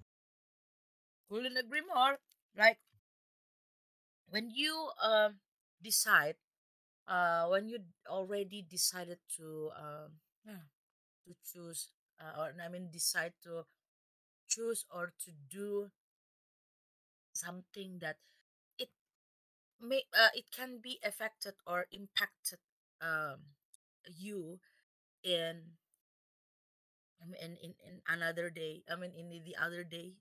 [1.28, 2.18] couldn't agree more.
[2.56, 2.78] Like
[4.30, 5.40] when you um
[5.82, 6.36] decide,
[7.08, 10.10] uh, when you already decided to um
[10.46, 10.66] yeah,
[11.26, 13.64] to choose, uh, or I mean decide to
[14.48, 15.90] choose or to do
[17.44, 18.16] something that
[18.78, 18.90] it
[19.80, 22.60] may uh, it can be affected or impacted
[23.02, 23.40] um
[24.06, 24.60] you
[25.24, 25.76] in
[27.40, 30.14] in, in, in another day I mean in the the other day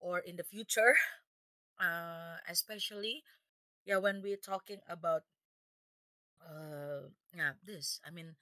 [0.00, 0.94] or in the future
[1.80, 3.24] uh especially
[3.86, 5.22] yeah when we're talking about
[6.42, 8.34] uh yeah this I mean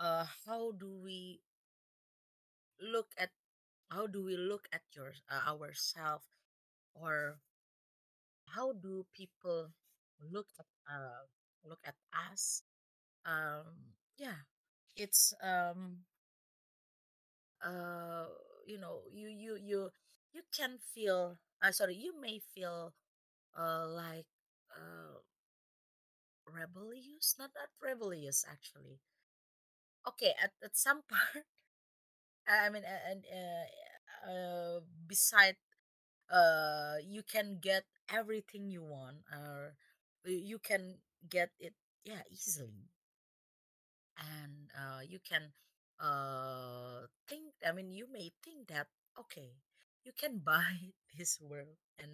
[0.00, 1.40] uh how do we
[2.80, 3.30] look at
[3.90, 6.24] how do we look at your uh, ourselves
[6.94, 7.38] or
[8.54, 9.70] how do people
[10.30, 11.26] look at uh
[11.64, 11.96] look at
[12.30, 12.62] us?
[13.26, 14.46] Um yeah
[14.96, 16.04] it's um
[17.64, 18.26] uh
[18.66, 19.90] you know you you you
[20.32, 22.92] you can feel uh, sorry you may feel
[23.58, 24.26] uh like
[24.76, 25.18] uh
[26.46, 29.00] rebellious not that rebellious actually.
[30.06, 31.44] Okay at, at some part
[32.48, 33.66] i mean and uh,
[34.30, 35.56] uh beside
[36.32, 39.76] uh you can get everything you want or
[40.26, 41.74] you can get it
[42.04, 42.90] yeah easily.
[44.16, 45.52] And uh you can
[46.00, 49.52] uh think i mean you may think that okay
[50.04, 52.10] you can buy this world and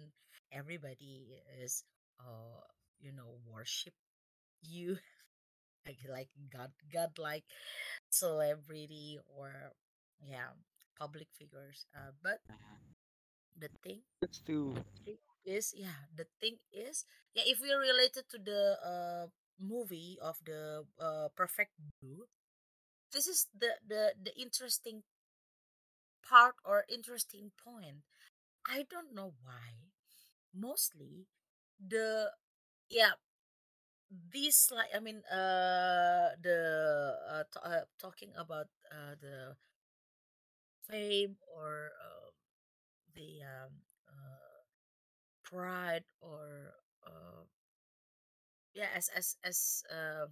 [0.51, 1.83] everybody is
[2.19, 2.61] uh
[2.99, 3.93] you know worship
[4.63, 4.97] you
[5.87, 7.45] like like god god like
[8.09, 9.51] celebrity or
[10.21, 10.51] yeah
[10.99, 12.93] public figures uh but Uh,
[13.59, 14.73] the thing That's the
[15.45, 19.25] is yeah the thing is yeah if we relate it to the uh
[19.59, 22.25] movie of the uh perfect blue
[23.13, 25.03] this is the the the interesting
[26.23, 28.03] part or interesting point.
[28.67, 29.91] I don't know why.
[30.53, 31.27] Mostly
[31.79, 32.31] the
[32.89, 33.13] yeah
[34.31, 36.59] this like i mean uh the
[37.29, 39.55] uh, t- uh talking about uh the
[40.87, 42.18] fame or uh,
[43.19, 44.63] the um uh
[45.43, 46.73] pride or
[47.05, 47.43] uh
[48.73, 50.27] yeah as as as uh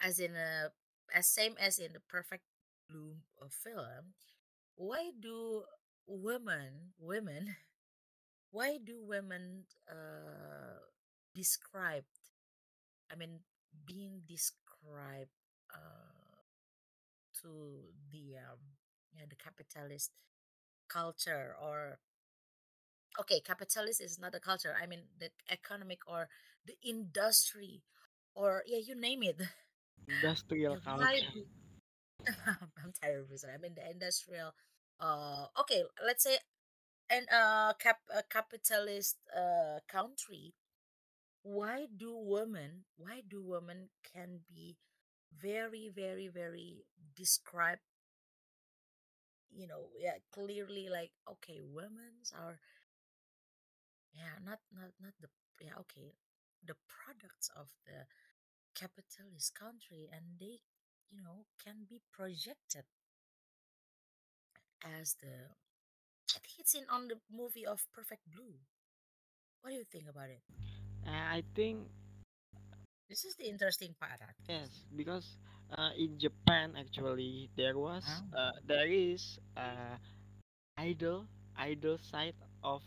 [0.00, 0.70] as in a
[1.14, 2.44] as same as in the perfect
[2.88, 4.14] blue uh, film
[4.76, 5.62] why do
[6.06, 7.56] women women
[8.50, 10.80] why do women uh
[11.34, 12.20] described
[13.10, 13.40] i mean
[13.86, 15.32] being described
[15.72, 16.36] uh
[17.32, 18.60] to the um
[19.14, 20.12] yeah the capitalist
[20.92, 21.98] culture or
[23.18, 26.28] okay capitalist is not a culture i mean the economic or
[26.66, 27.82] the industry
[28.34, 29.40] or yeah you name it
[30.08, 31.44] Industrial culture.
[32.82, 34.52] i'm terrible sorry i mean the industrial
[35.00, 36.38] uh okay let's say
[37.10, 40.54] an uh cap a capitalist uh country
[41.42, 44.76] why do women why do women can be
[45.40, 46.84] very very very
[47.16, 47.82] described
[49.54, 52.58] you know yeah clearly like okay women's are
[54.14, 55.28] yeah not not not the
[55.60, 56.14] yeah okay
[56.64, 58.06] the products of the
[58.74, 60.60] capitalist country and they
[61.10, 62.84] you know can be projected
[64.98, 65.34] as the
[66.34, 68.54] i think it's in on the movie of perfect blue.
[69.62, 70.42] What do you think about it?
[71.06, 71.88] Uh, I think
[73.08, 75.36] this is the interesting part yes, because
[75.76, 78.38] uh, in Japan actually there was oh.
[78.38, 79.96] uh, there is uh,
[80.78, 82.82] idol idol side of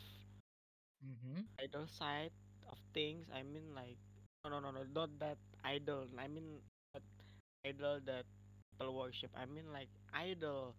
[1.03, 1.41] mm-hmm.
[1.61, 2.33] idol side
[2.69, 3.27] of things.
[3.33, 3.97] I mean like
[4.43, 6.07] no no no no not that idol.
[6.17, 6.59] I mean
[6.93, 7.03] that
[7.65, 8.25] idol that
[8.71, 9.31] people worship.
[9.35, 10.75] I mean like idol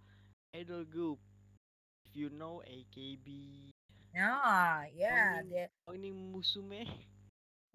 [0.55, 1.19] idol group.
[2.07, 3.71] If you know AKB,
[4.15, 5.43] yeah yeah
[5.87, 6.87] Morning Morning Musume,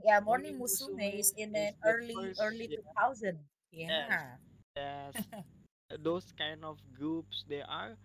[0.03, 2.41] yeah morning musume Musume is in the early first.
[2.41, 4.37] early Yeah, 2000 yes, yeah
[4.75, 5.15] yes.
[6.03, 7.95] Those kind of groups they are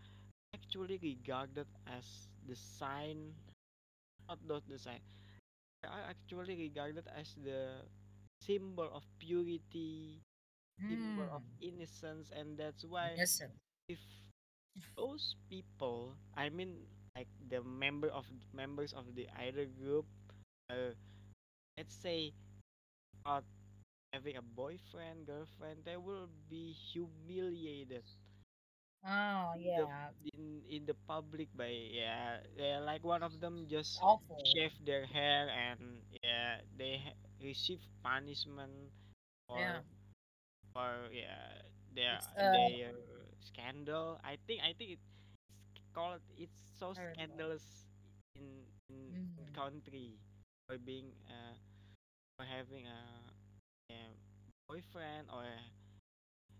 [0.54, 3.32] actually regarded as the sign,
[4.28, 5.00] not those the sign.
[5.82, 7.82] They are actually regarded as the
[8.42, 10.20] symbol of purity,
[10.88, 13.52] symbol of hmm innocence, and that's why innocent
[13.88, 13.98] if
[14.96, 16.76] those people, I mean,
[17.16, 20.06] like the member of members of the idol group,
[20.70, 20.94] uh,
[21.76, 22.32] let's say,
[23.26, 23.42] are
[24.16, 28.04] having a boyfriend, girlfriend, they will be humiliated
[29.04, 30.10] oh in the yeah.
[30.34, 34.44] in in the public by yeah, yeah like one of them just awful.
[34.44, 35.78] shave their hair and
[36.22, 38.72] yeah they ha- receive punishment
[39.54, 39.78] yeah.
[39.78, 39.84] or
[40.74, 41.62] or yeah
[41.94, 42.92] their uh their
[43.40, 44.20] scandal.
[44.24, 45.08] I think i think it's
[45.94, 47.64] called it's so scandalous
[48.36, 50.18] in in, in hmm country
[50.66, 51.54] for being uh
[52.36, 53.00] for having a,
[53.90, 54.00] a
[54.68, 55.46] boyfriend or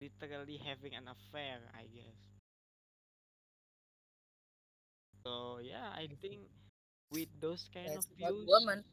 [0.01, 2.19] literally having an affair i guess.
[5.25, 6.47] So yeah i think
[7.11, 8.85] with those kind of views women.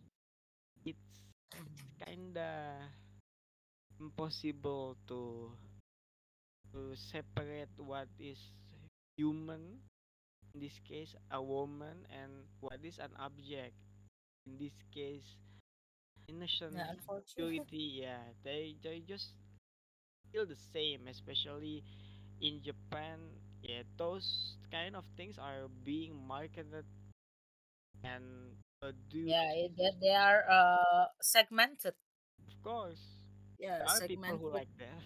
[0.86, 1.18] it's
[2.02, 2.90] kinda
[4.00, 5.52] impossible to
[6.74, 8.40] to separate what is
[9.18, 9.78] human
[10.54, 12.32] in this case a woman and
[12.62, 13.74] what is an object.
[14.46, 15.26] In this case
[16.28, 17.66] innocence Yeah, unfortunately.
[17.66, 19.34] purity yeah they they just
[20.32, 21.84] feel the same especially
[22.42, 23.20] in japan
[23.64, 26.86] yeah those kind of things are being marketed
[28.04, 31.96] and produced Yeah, they, they are uh segmented.
[32.48, 33.02] of course
[33.60, 34.52] Yeah, there are people who segmented.
[34.52, 35.04] like that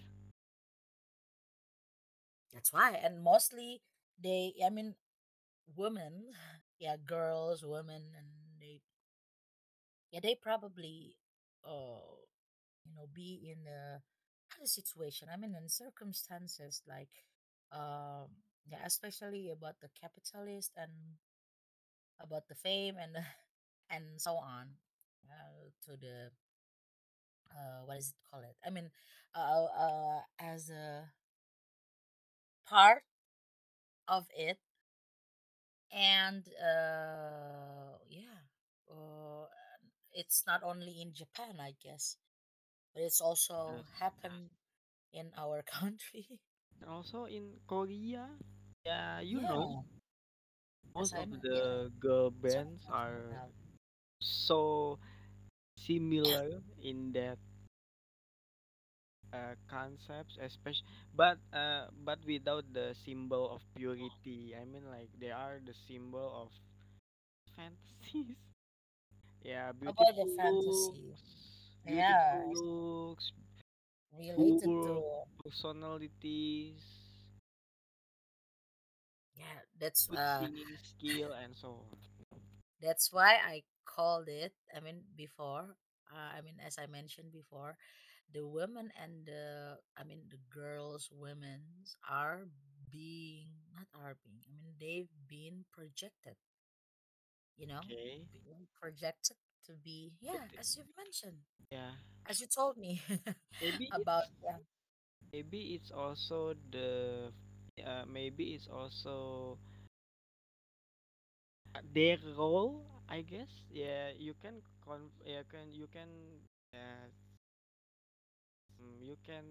[2.52, 3.82] That's why, and mostly
[4.18, 4.54] they.
[4.64, 4.94] I mean,
[5.76, 6.32] women.
[6.78, 8.28] Yeah, girls, women, and.
[10.10, 11.16] Yeah, they probably,
[11.64, 12.16] uh,
[12.84, 14.02] you know, be in a
[14.50, 15.28] kind of situation.
[15.32, 17.24] I mean, in circumstances like,
[17.72, 18.28] um,
[18.66, 21.18] yeah, especially about the capitalist and
[22.20, 23.16] about the fame and
[23.90, 24.68] and so on,
[25.30, 26.30] uh, to the
[27.50, 28.44] uh, what is it called?
[28.64, 28.90] I mean,
[29.34, 31.10] uh, uh, as a
[32.66, 33.02] part
[34.08, 34.58] of it,
[35.92, 38.40] and uh, yeah,
[38.90, 39.17] uh,
[40.12, 42.16] it's not only in Japan, I guess,
[42.94, 44.00] but it's also Yes, yes.
[44.00, 44.50] happened
[45.12, 46.28] in our country.
[46.86, 48.28] Also in Korea,
[48.84, 49.82] yeah, you know, yeah,
[50.96, 53.40] as most of I'm yeah, the girl bands I'm are
[54.20, 54.98] so
[55.76, 57.38] similar in that
[59.32, 60.86] uh, concepts, especially,
[61.16, 64.54] but uh, but without the symbol of purity.
[64.56, 66.50] I mean, like they are the symbol of
[67.56, 68.36] fantasies.
[69.48, 71.22] Yeah, About the beautiful fantasy, looks,
[71.86, 73.32] yeah, looks,
[74.12, 75.02] related to
[75.44, 76.82] personalities,
[79.36, 79.60] yeah.
[79.78, 80.48] That's uh
[80.82, 81.98] skill, and so on.
[82.82, 84.52] that's why I called it.
[84.74, 85.76] I mean, before.
[86.12, 87.76] Uh, I mean, as I mentioned before,
[88.32, 92.48] the women and the I mean the girls, women's are
[92.90, 94.42] being not are being.
[94.48, 96.36] I mean, they've been projected.
[97.58, 99.36] You know, Okay, being projected
[99.66, 101.92] to be but yeah, uh, as you've mentioned, yeah,
[102.28, 103.02] as you told me
[103.60, 104.58] maybe about it's yeah.
[105.32, 107.30] maybe it's also the
[107.84, 109.58] uh, maybe it's also
[111.76, 112.84] uh, their role.
[113.08, 113.50] I guess.
[113.70, 115.10] Yeah, you can con.
[115.24, 116.08] Yeah, can you can.
[116.74, 117.08] Uh,
[118.80, 119.44] mm, you can.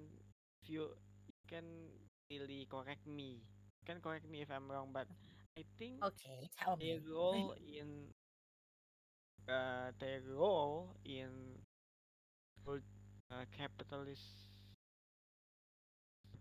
[0.63, 0.83] If you
[1.27, 1.65] you can
[2.31, 3.41] really correct me.
[3.81, 5.07] You can correct me if I'm wrong, but
[5.57, 7.01] I think Okay, tell their me.
[7.01, 8.13] role in
[9.49, 11.29] uh, their role in
[13.31, 14.23] uh, capitalist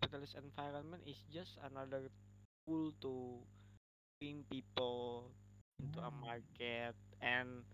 [0.00, 2.08] capitalist environment is just another
[2.66, 3.38] tool to
[4.20, 5.30] bring people
[5.82, 6.10] into a Mm.
[6.10, 7.64] market and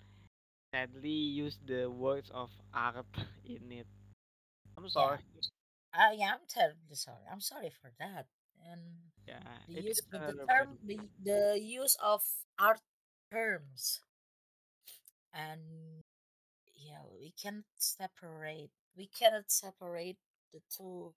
[0.73, 1.11] sadly
[1.43, 3.07] use the words of art
[3.45, 3.87] in it.
[4.77, 5.09] I'm Yeah.
[5.09, 5.19] sorry.
[5.95, 7.25] Uh, yeah, I'm terribly sorry.
[7.31, 8.27] I'm sorry for that.
[8.71, 9.41] And Yeah,
[9.73, 12.23] the use the, term the the use of
[12.59, 12.81] art
[13.31, 14.01] terms.
[15.35, 16.03] And
[16.77, 20.19] yeah we can't separate we cannot separate
[20.53, 21.15] the two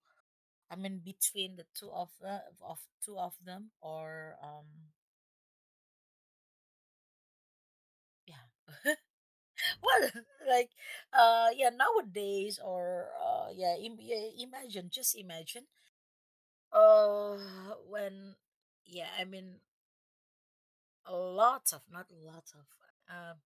[0.70, 4.68] I mean between the two of uh, of two of them or um
[8.28, 8.46] yeah.
[9.84, 10.10] Well
[10.48, 10.72] like
[11.14, 15.66] uh yeah nowadays or uh yeah, Im- yeah imagine just imagine
[16.76, 17.38] uh
[17.90, 18.36] when
[18.86, 19.56] yeah I mean
[21.08, 22.66] a lot of not a lot of
[23.10, 23.38] um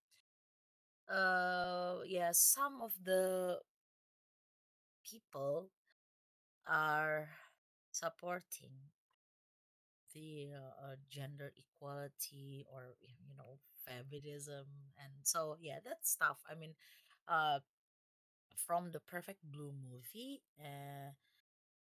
[1.09, 3.59] uh yeah some of the
[5.03, 5.69] people
[6.67, 7.29] are
[7.91, 8.71] supporting
[10.13, 14.65] the uh, uh, gender equality or you know feminism
[15.03, 16.73] and so yeah that stuff i mean
[17.27, 17.59] uh
[18.55, 21.11] from the perfect blue movie uh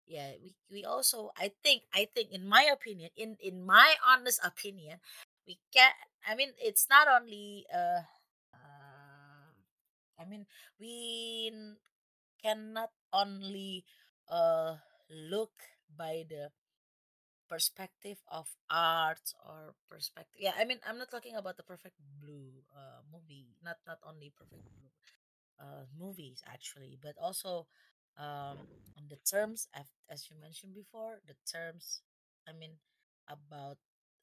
[0.06, 4.40] yeah we, we also i think i think in my opinion in in my honest
[4.44, 4.98] opinion
[5.46, 5.94] we can't.
[6.28, 8.02] i mean it's not only uh,
[8.54, 9.50] uh
[10.20, 10.46] i mean
[10.80, 11.50] we
[12.42, 13.84] cannot only
[14.30, 14.76] uh
[15.10, 15.52] look
[15.96, 16.50] by the
[17.48, 22.50] perspective of art or perspective yeah i mean i'm not talking about the perfect blue
[22.74, 24.90] uh movie not not only perfect blue
[25.62, 27.66] uh movies actually but also
[28.18, 28.58] um
[28.96, 32.02] on the terms as, as you mentioned before the terms
[32.48, 32.72] i mean
[33.28, 33.78] about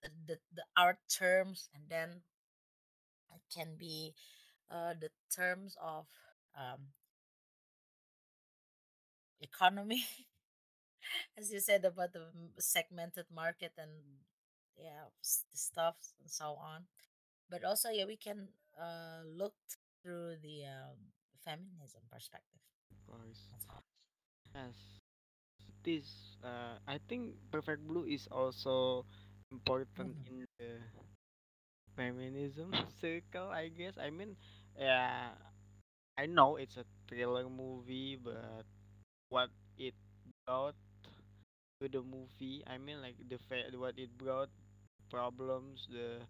[0.06, 2.22] uh, the the art terms and then
[3.36, 4.14] it can be
[4.72, 6.06] uh the terms of
[6.58, 6.88] um
[9.42, 10.04] economy
[11.38, 12.26] as you said about the
[12.60, 13.92] segmented market and
[14.78, 15.10] yeah
[15.52, 16.86] the stuff and so on.
[17.50, 19.56] But also yeah we can uh look
[20.02, 20.98] through the um,
[21.46, 22.62] feminism perspective
[23.08, 23.50] course.
[23.52, 23.66] that's
[24.56, 24.76] Yes.
[25.84, 29.06] This uh I think Perfect Blue is also
[29.52, 30.28] important Mhm.
[30.28, 30.80] in the
[31.96, 33.96] feminism circle, I guess.
[34.00, 34.36] I mean,
[34.78, 35.30] yeah,
[36.18, 38.66] I know it's a thriller movie, but
[39.30, 39.94] what it
[40.46, 40.76] brought
[41.82, 44.50] to the movie, I mean, like the fa- what it brought
[45.10, 46.22] problems, the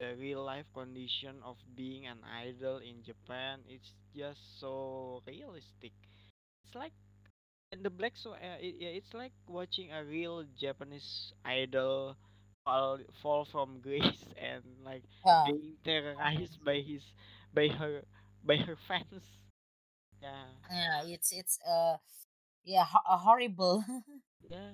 [0.00, 5.92] the real life condition of being an idol in Japan, it's just so realistic.
[6.64, 6.92] It's like
[7.72, 12.16] and the black so uh, it, yeah, it's like watching a real Japanese idol
[12.64, 17.02] fall fall from grace and like yeah being terrorized by his
[17.54, 18.02] by her
[18.44, 19.22] by her fans.
[20.22, 21.96] Yeah, yeah it's it's uh
[22.64, 23.84] yeah ho- uh, horrible
[24.50, 24.72] Yeah,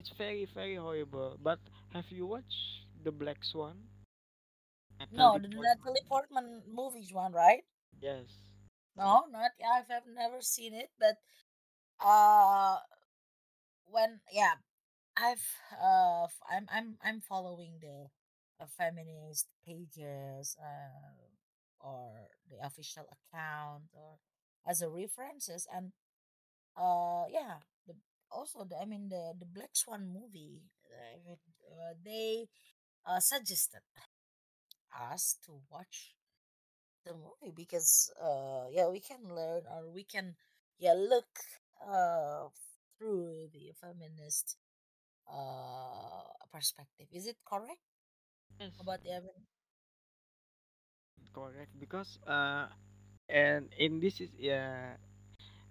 [0.00, 1.38] it's very very horrible.
[1.42, 1.58] But
[1.92, 3.76] have you watched the Black Swan?
[5.10, 6.62] No the natalie Portman.
[6.66, 7.64] movies one right
[8.00, 8.38] Yes.
[8.96, 11.16] no not i've, I've never seen it but
[12.04, 12.78] uh
[13.86, 14.54] when yeah
[15.16, 15.44] i've
[15.80, 18.06] uh i'm i'm i'm following the
[18.60, 21.18] uh, feminist pages uh
[21.80, 22.12] or
[22.50, 24.18] the official account or
[24.68, 25.92] as a references and
[26.76, 27.94] uh yeah the
[28.30, 32.46] also the, i mean the the black swan movie uh, uh, they
[33.06, 33.80] uh, suggested
[34.94, 36.16] us to watch
[37.04, 40.34] the movie because uh yeah we can learn or we can
[40.78, 41.28] yeah look
[41.86, 42.48] uh
[42.98, 44.56] through the feminist
[45.30, 46.22] uh
[46.52, 47.80] perspective is it correct
[48.60, 48.74] Yes.
[48.80, 49.46] about the Evan?
[51.34, 51.70] Correct.
[51.80, 52.66] Because uh,
[53.28, 54.96] and in this is yeah.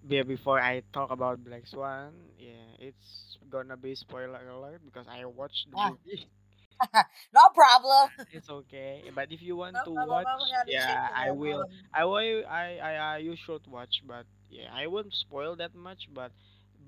[0.08, 5.24] Yeah, before I talk about Black Swan, yeah, it's gonna be spoiler alert because I
[5.26, 6.28] watched the ah movie.
[7.34, 11.02] no problem It's okay, but if you no want to problem watch, i'm gonna check
[11.02, 11.64] yeah, I will.
[11.64, 12.44] um I will.
[12.48, 12.78] I.
[12.78, 12.92] I.
[12.94, 16.06] I you should watch, but yeah, I won't spoil that much.
[16.12, 16.32] But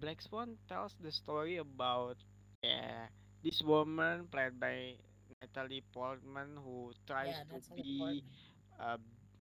[0.00, 2.16] Black Swan tells the story about
[2.62, 3.08] yeah
[3.42, 4.94] this woman played by
[5.42, 8.22] Natalie Portman who tries yeah to be
[8.78, 8.98] a,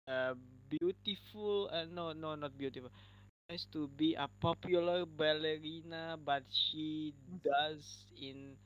[0.09, 0.35] a
[0.69, 1.71] beautiful.
[1.73, 2.91] Uh, no, no, not beautiful.
[3.49, 7.41] Tries to be a popular ballerina, but she Mhm.
[7.45, 7.85] does
[8.21, 8.57] in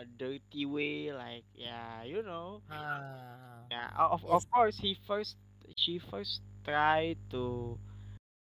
[0.00, 2.62] a dirty way like yeah you know.
[2.72, 3.68] Ah.
[3.70, 5.36] Yeah of, of course he first
[5.76, 7.78] she first tried to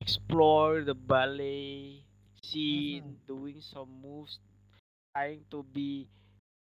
[0.00, 2.06] explore the ballet
[2.46, 3.10] mm-hmm.
[3.26, 4.38] doing some moves
[5.14, 6.08] trying to be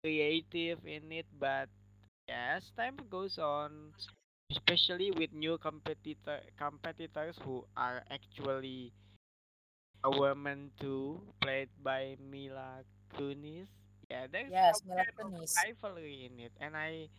[0.03, 1.69] creative in it but
[2.29, 3.91] as time goes on
[4.51, 8.91] especially with new competitor competitors who are actually
[10.03, 12.83] a woman too played by Mila
[13.15, 13.67] Kunis
[14.13, 17.09] yeah there's some yes kind of rivalry in it and I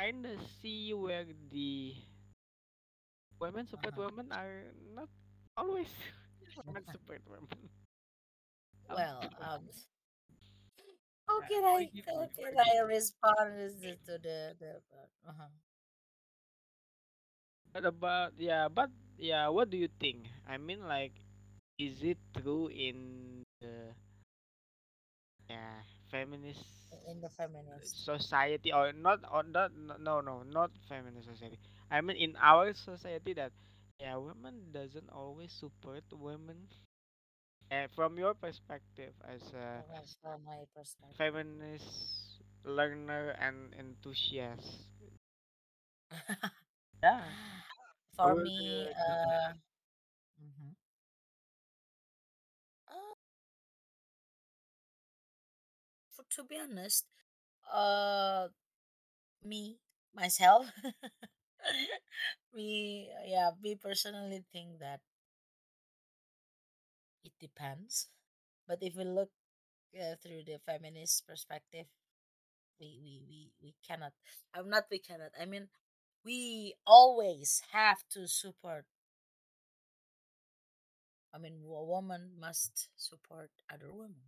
[0.00, 1.92] kind of see where the
[3.36, 3.76] women uh-huh.
[3.76, 5.12] superwomen are not
[5.56, 5.92] always
[6.64, 7.60] women superwomen.
[8.88, 9.44] well Sometimes.
[9.44, 9.62] um
[11.28, 13.52] how can i how can i respond
[13.84, 14.72] to to the the
[15.28, 15.52] uh-huh.
[17.70, 20.26] But about yeah, but yeah, what do you think?
[20.42, 21.14] I mean, like,
[21.78, 23.94] is it true in the
[25.46, 26.64] yeah feminist
[27.08, 29.20] in the feminist society or not?
[29.30, 29.72] Or not?
[30.00, 31.58] No, no, not feminist society.
[31.90, 33.52] I mean, in our society that
[34.00, 36.68] yeah, women doesn't always support women.
[37.70, 44.86] And from your perspective as a uh, from my perspective feminist learner and enthusiast.
[47.02, 47.22] Yeah.
[48.16, 49.36] For me like to say?
[49.48, 49.52] uh,
[56.30, 57.06] to be honest
[57.72, 58.48] uh
[59.44, 59.78] me
[60.14, 60.66] myself
[62.54, 65.00] me yeah we personally think that
[67.24, 68.08] it depends
[68.68, 69.30] but if we look
[69.98, 71.86] uh, through the feminist perspective
[72.80, 74.12] we, we we we cannot
[74.54, 75.68] i'm not we cannot i mean
[76.24, 78.86] we always have to support
[81.34, 84.22] i mean a woman must support other women.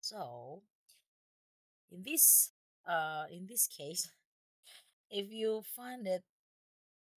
[0.00, 0.62] So
[1.90, 2.52] in this
[2.88, 4.10] uh in this case
[5.10, 6.22] if you find it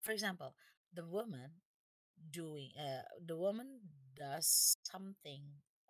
[0.03, 0.55] for example
[0.95, 1.51] the woman
[2.33, 3.81] doing uh the woman
[4.17, 5.43] does something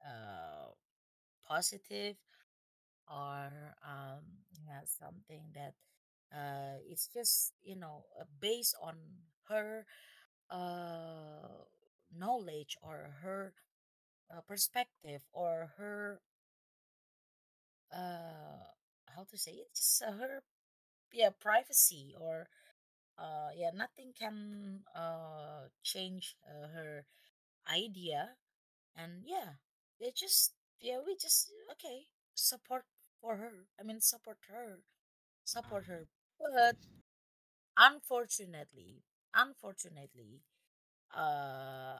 [0.04, 0.70] uh
[1.46, 2.16] positive
[3.08, 4.22] or um
[4.86, 5.74] something that
[6.34, 8.96] uh it's just you know uh, based on
[9.48, 9.84] her
[10.50, 11.64] uh
[12.16, 13.54] knowledge or her
[14.32, 16.20] uh, perspective or her
[17.92, 18.64] uh
[19.16, 19.68] how to say it?
[19.74, 20.42] Just her
[21.12, 22.48] yeah privacy or
[23.18, 27.04] uh yeah nothing can uh change uh, her
[27.70, 28.36] idea.
[28.96, 29.60] And yeah
[30.00, 32.84] they just yeah we just okay support
[33.20, 34.80] for her i mean support her
[35.44, 36.06] support her.
[36.38, 36.76] But
[37.76, 39.02] unfortunately
[39.34, 40.42] unfortunately
[41.14, 41.98] uh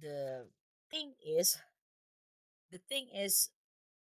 [0.00, 0.46] the
[0.90, 1.58] thing is
[2.70, 3.50] the thing is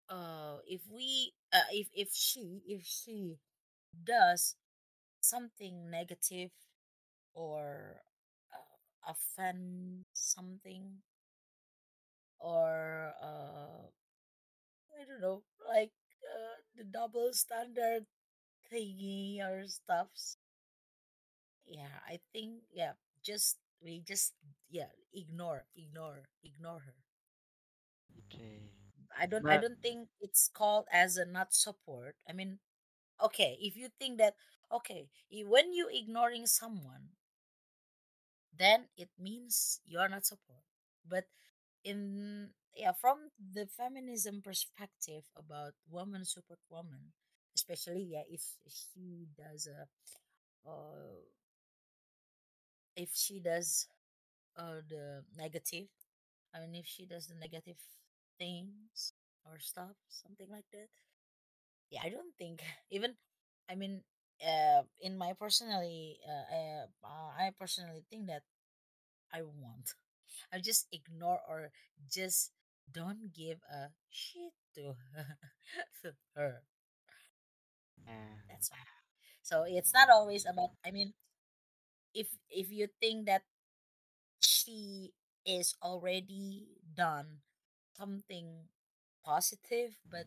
[0.09, 3.38] uh if we uh, if if she if she
[4.05, 4.57] does
[5.20, 6.50] something negative
[7.34, 8.03] or
[8.55, 11.03] uh, offend something
[12.40, 13.86] or uh
[14.98, 15.92] I don't know like
[16.24, 18.07] uh, the double standard
[18.72, 20.36] thingy or stuffs
[21.66, 22.92] yeah I think yeah
[23.24, 24.34] just we just
[24.70, 26.94] yeah ignore ignore ignore her
[28.18, 28.70] Okay.
[29.18, 32.16] I don't I But don't think it's called as a not support.
[32.28, 32.58] I mean,
[33.20, 34.36] okay, if you think that
[34.72, 37.10] okay, i- when you ignoring someone,
[38.56, 40.62] then it means you are not support.
[41.08, 41.24] But
[41.84, 47.12] in yeah, from the feminism perspective about woman support woman,
[47.56, 49.88] especially yeah, if she does a
[50.68, 51.20] uh,
[52.96, 53.86] if she does
[54.56, 55.88] uh the negative,
[56.54, 57.78] I mean if she does the negative
[58.39, 59.14] things
[59.45, 60.89] or stuff, something like that.
[61.91, 63.14] Yeah i don't think even
[63.70, 64.03] i mean
[64.43, 68.43] uh in my personally uh, uh, i personally think that
[69.33, 69.95] i won't.
[70.53, 71.70] I just ignore or
[72.11, 72.53] just
[72.91, 74.95] don't give a shit to
[76.03, 76.62] to her.
[78.07, 78.78] Uh, that's why.
[79.43, 81.14] So it's not always about i mean
[82.14, 83.43] if if you think that
[84.41, 85.12] she
[85.47, 87.43] is already done
[87.97, 88.68] something
[89.24, 90.26] positive but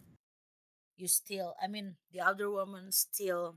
[0.97, 3.55] you still i mean the other woman still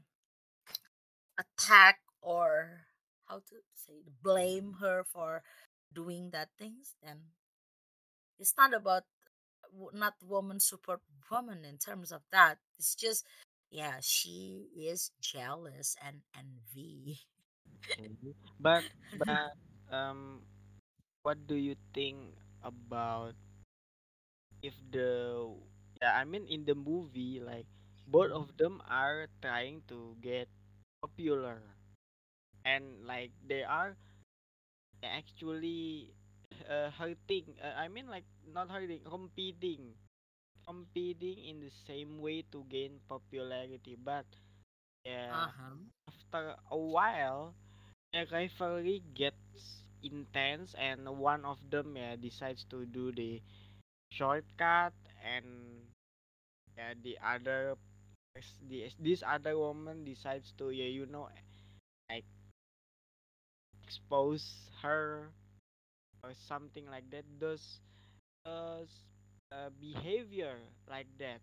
[1.39, 2.87] attack or
[3.27, 5.43] how to say blame her for
[5.95, 7.19] doing that things then
[8.39, 9.05] it's not about
[9.93, 11.01] not woman support
[11.31, 13.25] woman in terms of that it's just
[13.71, 17.21] yeah she is jealous and envy.
[18.61, 18.85] But
[19.19, 19.55] but
[19.91, 20.43] um,
[21.23, 23.35] what do you think about
[24.63, 25.49] if the
[26.01, 26.15] yeah?
[26.17, 27.67] I mean, in the movie, like
[28.07, 30.49] both of them are trying to get
[31.03, 31.63] popular,
[32.65, 33.97] and like they are
[35.03, 36.13] actually
[36.69, 37.45] uh, hurting.
[37.63, 39.95] Uh, I mean, like not hurting, competing,
[40.67, 43.97] competing in the same way to gain popularity.
[44.03, 44.27] But
[45.05, 47.55] yeah, uh-huh after a while
[48.13, 53.41] the rivalry gets intense and one of them yeah decides to do the
[54.11, 54.93] shortcut
[55.25, 55.47] and
[56.77, 57.77] yeah the other
[58.69, 61.29] the this other woman decides to yeah you know
[62.11, 62.25] like
[63.85, 65.31] expose her
[66.25, 67.25] or something like that.
[67.41, 67.81] Those
[68.45, 68.93] those
[69.53, 70.59] uh, behavior
[70.91, 71.41] like that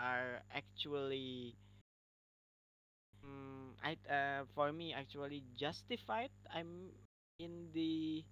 [0.00, 1.56] are actually
[3.24, 6.30] mm, I uh, for me actually justified.
[6.54, 6.90] I'm
[7.38, 8.24] in the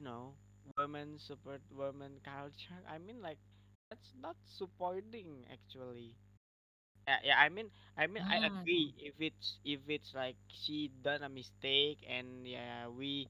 [0.00, 0.34] know
[0.78, 2.80] women support women culture.
[2.88, 3.38] I mean like
[3.90, 6.14] that's not supporting actually.
[7.08, 8.94] Yeah, yeah i mean i mean i agree.
[8.94, 8.98] Mhm.
[8.98, 13.28] if it's if it's like she done a mistake and yeah we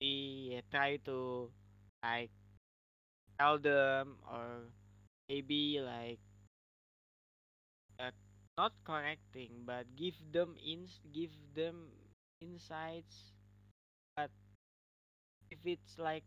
[0.00, 1.50] we try to
[2.02, 2.30] like
[3.38, 4.68] tell them or
[5.28, 6.18] maybe like
[7.98, 8.10] uh,
[8.58, 11.90] not correcting but give them ins give them
[12.40, 13.32] insights.
[14.16, 14.30] But
[15.50, 16.24] if it's like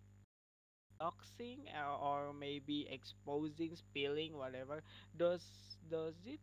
[1.01, 4.83] doxing or, or maybe exposing, spilling, whatever,
[5.17, 5.41] does
[5.89, 6.39] does it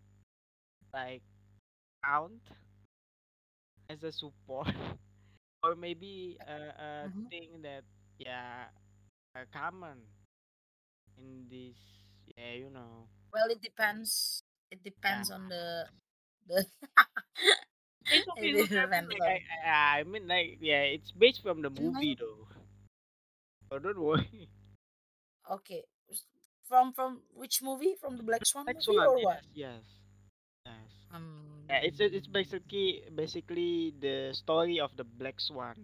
[0.93, 1.23] like
[2.05, 2.43] count
[3.91, 4.69] as a support?
[5.65, 7.29] Or maybe a, a Mhm.
[7.31, 7.83] thing that
[8.19, 8.67] yeah
[9.35, 9.99] are common
[11.19, 11.77] in this
[12.37, 13.09] yeah you know.
[13.33, 15.25] Well it depends it yeah.
[15.25, 15.87] depends on the
[16.47, 16.67] the
[18.11, 21.43] it's okay it it's I mean depends like I, I mean like yeah it's based
[21.43, 22.47] from the movie though
[23.71, 24.49] so don't worry
[25.51, 25.85] okay
[26.69, 29.85] from from which movie from the black swan next movie one or what yes yes
[30.67, 30.91] yes
[31.71, 35.77] Yeah, it's it's um basically basically the story of the Black Swan.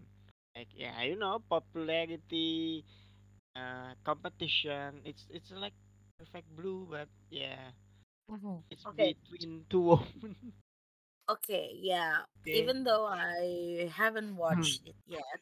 [0.57, 2.85] Like yeah, you know, popularity,
[3.57, 5.01] uh, competition.
[5.05, 5.75] It's it's like
[6.19, 7.73] Perfect Blue, but yeah,
[8.29, 8.65] Mhm.
[8.71, 9.15] it's Okay.
[9.31, 10.37] between two women.
[11.29, 11.71] Okay.
[11.81, 12.25] Yeah.
[12.41, 12.61] okay.
[12.61, 14.75] Even though I haven't Hmm.
[14.75, 15.41] watched it yet,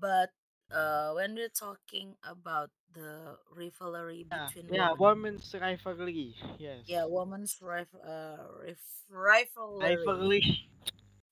[0.00, 0.30] but
[0.72, 6.34] uh, when we're talking about the rivalry Yeah, between yeah, women, women's rivalry.
[6.58, 10.42] Yes, yeah, women's rif- uh, rif- rivalry, rivalry,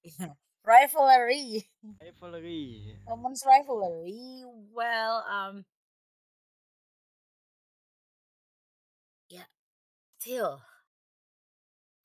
[0.65, 1.69] rivalry,
[2.01, 2.99] rivalry.
[3.07, 4.45] women's rivalry.
[4.73, 5.65] Well, um,
[9.29, 9.45] yeah,
[10.19, 10.63] still,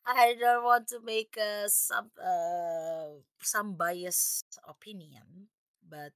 [0.05, 5.49] I don't want to make a some uh some biased opinion,
[5.87, 6.13] but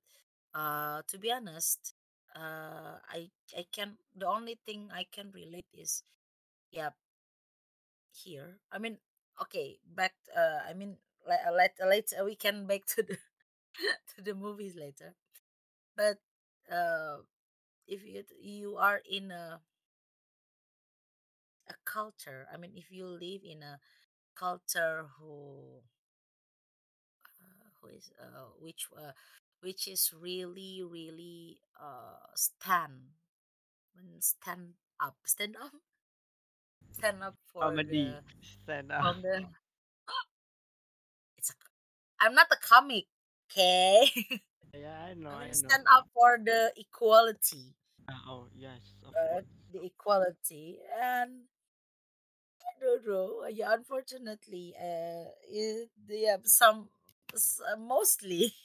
[0.56, 1.93] uh to be honest,
[2.36, 6.03] uh I I can the only thing I can relate is
[6.72, 6.91] yeah
[8.14, 8.58] here.
[8.72, 8.97] I mean,
[9.41, 10.97] okay, back uh I mean
[11.28, 13.18] let let later we can back to the
[14.16, 15.16] to the movies later.
[15.97, 16.20] But
[16.72, 17.24] uh
[17.88, 19.62] if you you are in a
[21.70, 23.80] a culture, I mean if you live in a
[24.36, 25.84] culture who
[27.41, 29.12] uh, who is uh, which uh,
[29.62, 33.12] which is really really uh stand
[34.20, 35.74] stand up, stand up,
[36.91, 39.18] stand up for Comedy the stand up.
[39.22, 39.47] the.
[41.38, 41.53] It's a,
[42.20, 43.06] I'm not a comic,
[43.51, 44.10] okay?
[44.74, 45.76] Yeah, I know, I I mean, know.
[45.76, 47.76] stand up for the equality,
[48.08, 49.41] Uh, oh yes, uh,
[49.72, 51.45] the equality, and
[52.62, 53.47] I don't know.
[53.47, 56.89] Yeah, unfortunately, uh, it, yeah, some,
[57.34, 58.53] s- uh, mostly,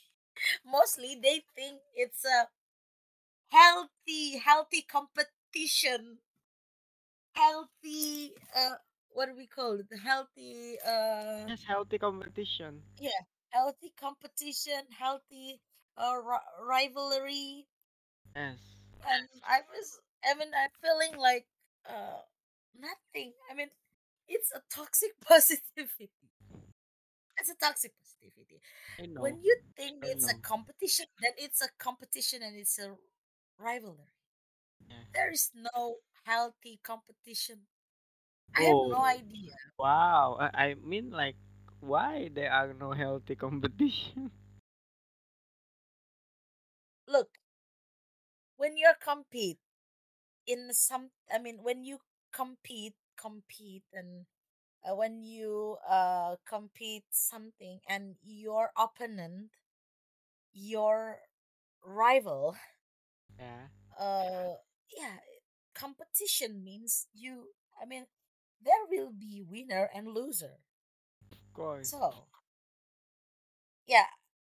[0.65, 2.47] mostly they think it's a
[3.49, 6.19] healthy, healthy competition,
[7.33, 8.33] healthy.
[8.55, 8.75] Uh,
[9.13, 9.87] what do we call it?
[10.03, 10.77] Healthy.
[10.85, 12.81] Uh, Yes, healthy competition.
[12.99, 15.59] yeah, healthy competition, healthy
[15.97, 17.67] uh, ri- rivalry,
[18.35, 18.59] Yes.
[19.07, 19.99] and I was.
[20.23, 21.45] I mean, I'm feeling like
[21.87, 22.21] uh,
[22.79, 23.33] nothing.
[23.49, 23.69] I mean,
[24.27, 26.09] it's a toxic positivity.
[27.37, 27.93] It's a toxic
[29.07, 29.21] know.
[29.21, 32.95] When you think it's a competition, then it's a competition and it's a
[33.59, 34.11] rivalry.
[34.87, 34.95] Yeah.
[35.13, 35.33] There mm-hmm.
[35.33, 37.67] is no healthy competition.
[38.55, 39.55] I have no Oh, idea.
[39.77, 40.37] wow.
[40.39, 41.35] I, I mean, like,
[41.79, 44.31] why there are no healthy competition?
[47.07, 47.29] Look,
[48.57, 49.59] when you're compete
[50.47, 51.99] in some, I mean, when you
[52.31, 54.25] compete, compete, and
[54.83, 59.51] uh, when you uh compete something, and your opponent,
[60.53, 61.19] your
[61.83, 62.55] rival,
[63.39, 63.67] Yeah,
[63.99, 64.55] uh,
[64.95, 65.17] yeah,
[65.73, 67.49] competition means you.
[67.81, 68.05] I mean,
[68.61, 70.59] there will be winner and loser.
[71.31, 71.93] of course.
[71.93, 72.27] So
[73.87, 74.07] yeah,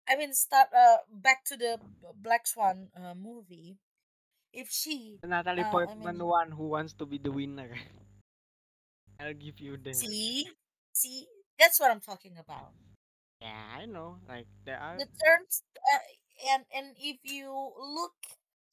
[0.08, 1.78] I mean, start uh back to the
[2.16, 3.78] Black Swan uh, movie.
[4.52, 7.74] If she, Natalie uh, I Portman mean, one who wants to be the winner.
[9.20, 9.94] I'll give you that.
[9.94, 10.46] see,
[10.92, 11.26] see,
[11.58, 12.72] that's what I'm talking about.
[13.40, 14.18] Yeah, I know.
[14.28, 14.98] Like, there are.
[14.98, 15.62] The terms,
[15.94, 15.98] uh,
[16.52, 18.14] and and if you look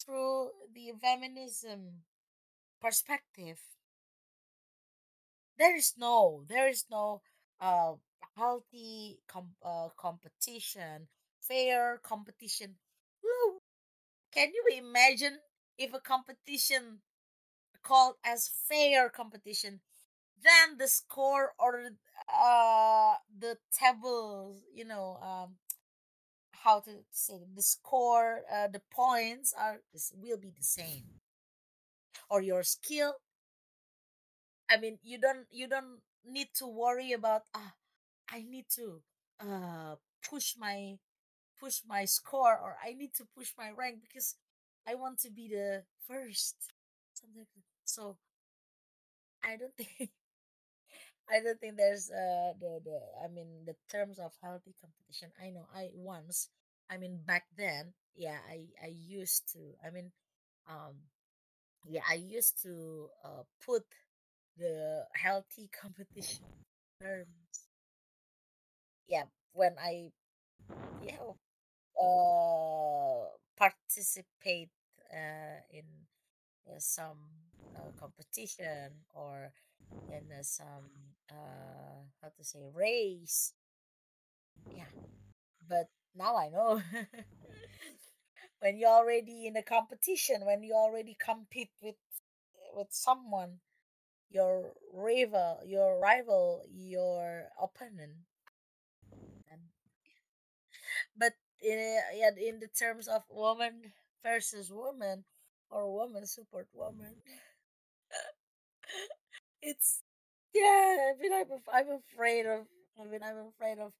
[0.03, 2.03] through the feminism
[2.81, 3.59] perspective,
[5.57, 7.21] there is no, there is no
[7.61, 7.93] uh
[8.37, 11.07] healthy com- uh, competition,
[11.41, 12.75] fair competition.
[13.23, 13.59] Woo!
[14.31, 15.39] Can you imagine
[15.77, 16.99] if a competition
[17.83, 19.81] called as fair competition
[20.43, 21.91] then the score or
[22.33, 25.55] uh the tables you know um
[26.63, 29.81] how to say the score uh, the points are
[30.15, 31.21] will be the same.
[32.29, 33.15] Or your skill.
[34.69, 37.73] I mean you don't you don't need to worry about ah
[38.31, 39.01] i need to
[39.39, 39.95] uh
[40.29, 40.97] push my
[41.59, 44.35] push my score or i need to push my rank because
[44.87, 46.55] i want to be the first.
[47.85, 48.17] So
[49.43, 50.11] i don't think
[51.29, 55.31] I don't think there's uh the, the I mean the terms of healthy competition.
[55.41, 56.49] I know I once
[56.89, 60.11] I mean back then, yeah, I I used to I mean
[60.69, 60.95] um
[61.85, 63.85] yeah, I used to uh put
[64.57, 66.45] the healthy competition
[67.01, 67.67] terms.
[69.07, 69.23] Yeah,
[69.53, 70.11] when I
[71.01, 71.19] yeah
[72.01, 73.25] uh
[73.57, 74.71] participate
[75.13, 75.85] uh in
[76.69, 77.19] uh, some
[77.75, 79.51] uh, competition or
[80.09, 80.89] in uh, some
[81.31, 83.53] uh how to say race
[84.75, 84.85] yeah
[85.67, 86.81] but now I know
[88.59, 91.95] when you're already in a competition, when you already compete with
[92.75, 93.59] with someone,
[94.29, 98.13] your rival, your rival, your opponent.
[99.51, 99.61] And,
[101.17, 101.77] but in,
[102.15, 103.91] yeah, in the terms of woman
[104.23, 105.25] versus woman
[105.69, 107.15] or woman support woman,
[109.61, 110.01] it's
[110.53, 111.11] yeah.
[111.11, 112.65] I mean, I'm I'm afraid of.
[112.99, 113.93] I mean, I'm afraid of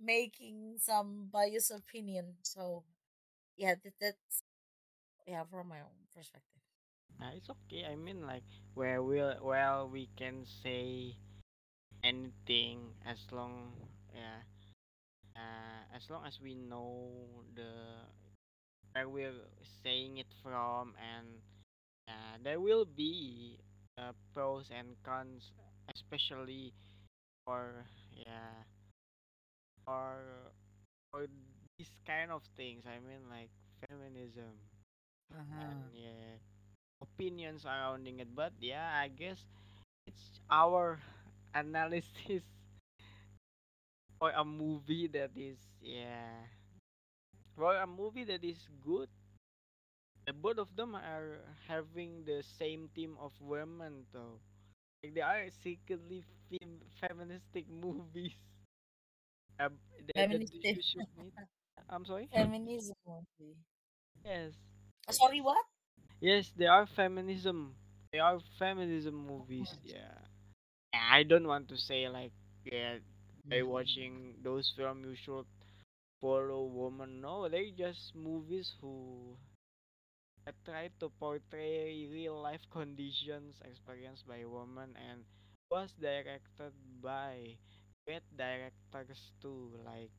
[0.00, 2.34] making some biased opinion.
[2.42, 2.84] So
[3.56, 4.42] yeah, that, that's
[5.26, 6.62] yeah from my own perspective.
[7.20, 7.86] Uh, it's okay.
[7.86, 8.44] I mean, like,
[8.74, 11.16] where we'll, well, we can say
[12.02, 13.72] anything as long,
[14.14, 14.42] yeah,
[15.36, 17.10] uh, as long as we know
[17.54, 17.72] the
[18.92, 19.40] where we're
[19.82, 21.28] saying it from, and
[22.08, 23.58] uh, there will be
[23.98, 25.52] uh, pros and cons,
[25.94, 26.72] especially
[27.44, 28.64] for yeah,
[29.86, 30.52] or
[31.10, 31.26] for
[31.78, 32.84] these kind of things.
[32.86, 33.50] I mean, like
[33.88, 34.54] feminism
[35.32, 36.38] Uh and yeah,
[37.02, 38.28] opinions surrounding it.
[38.34, 39.38] But yeah, I guess
[40.06, 41.00] it's our
[41.54, 42.42] analysis
[44.18, 46.44] for a movie that is yeah
[47.54, 49.08] for a movie that is good
[50.28, 54.36] the both of them are having the same team of women though
[55.02, 58.34] like they are secretly fem- feministic movies
[59.60, 59.68] uh,
[60.14, 60.60] that, that Feminism.
[60.74, 60.82] you
[61.90, 63.56] i'm sorry Feminism movie.
[64.24, 64.54] yes
[65.08, 65.64] Uh, sorry, what?
[66.20, 67.74] Yes, they are feminism.
[68.12, 69.76] They are feminism movies.
[69.82, 70.14] Yeah.
[70.94, 72.32] I don't want to say like
[72.64, 72.98] yeah
[73.50, 73.68] by Mhm.
[73.74, 75.46] watching those films you should
[76.20, 77.20] follow woman.
[77.20, 79.36] No, they just movies who
[80.48, 85.20] that tried to portray real life conditions experienced by women and
[85.70, 86.72] was directed
[87.04, 87.52] by
[88.06, 90.10] great directors too, like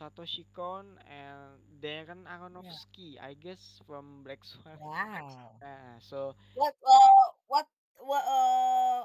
[0.00, 2.32] Satoshi Kon and Darren Yeah.
[2.38, 4.78] Aronofsky, I guess from Black Swan.
[4.80, 5.50] Wow.
[5.60, 7.66] Yeah, so What uh what
[8.00, 9.04] what uh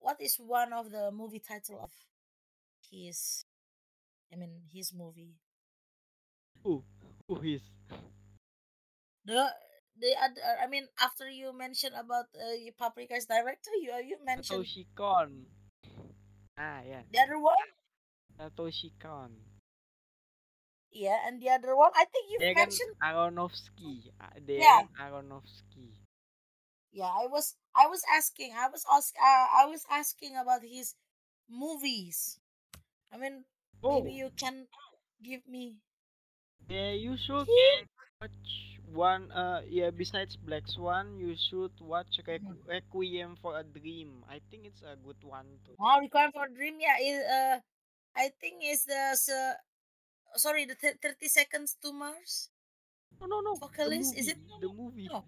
[0.00, 1.90] what is one of the movie title of
[2.90, 3.44] his
[4.32, 5.36] I mean his movie?
[6.64, 6.82] who
[7.28, 7.62] who is
[9.24, 9.54] The
[9.96, 14.84] the other I mean after you mentioned about uh, Paprika's director, you you mentioned Satoshi
[14.94, 15.46] Kon?
[16.56, 17.56] Ah, yeah, the other one?
[18.36, 19.32] Satoshi Kon.
[20.92, 24.10] Yeah, and the other one I think you've mentioned Aronofsky.
[24.20, 24.82] Ah, yeah.
[24.98, 25.92] Aronofsky.
[26.92, 28.54] Yeah, I was I was asking.
[28.56, 30.94] I was ask uh, I was asking about his
[31.48, 32.40] movies.
[33.12, 33.46] I mean,
[33.84, 34.68] maybe Oh, you can
[35.22, 35.82] give me
[36.68, 37.84] yeah, you should he
[38.20, 39.30] watch one.
[39.32, 42.18] Uh, yeah, besides Black Swan, you should watch.
[42.26, 44.22] Requ- Requiem for a Dream.
[44.30, 45.74] I think it's a good one too.
[45.78, 46.78] Wow, Requiem for a Dream.
[46.80, 47.56] Yeah, is uh
[48.16, 49.34] I think is the so,
[50.36, 52.50] sorry the th- 30 seconds to Mars
[53.20, 53.54] No, no, no.
[53.56, 54.16] Vocalist.
[54.16, 55.08] Is it The movie.
[55.10, 55.24] no?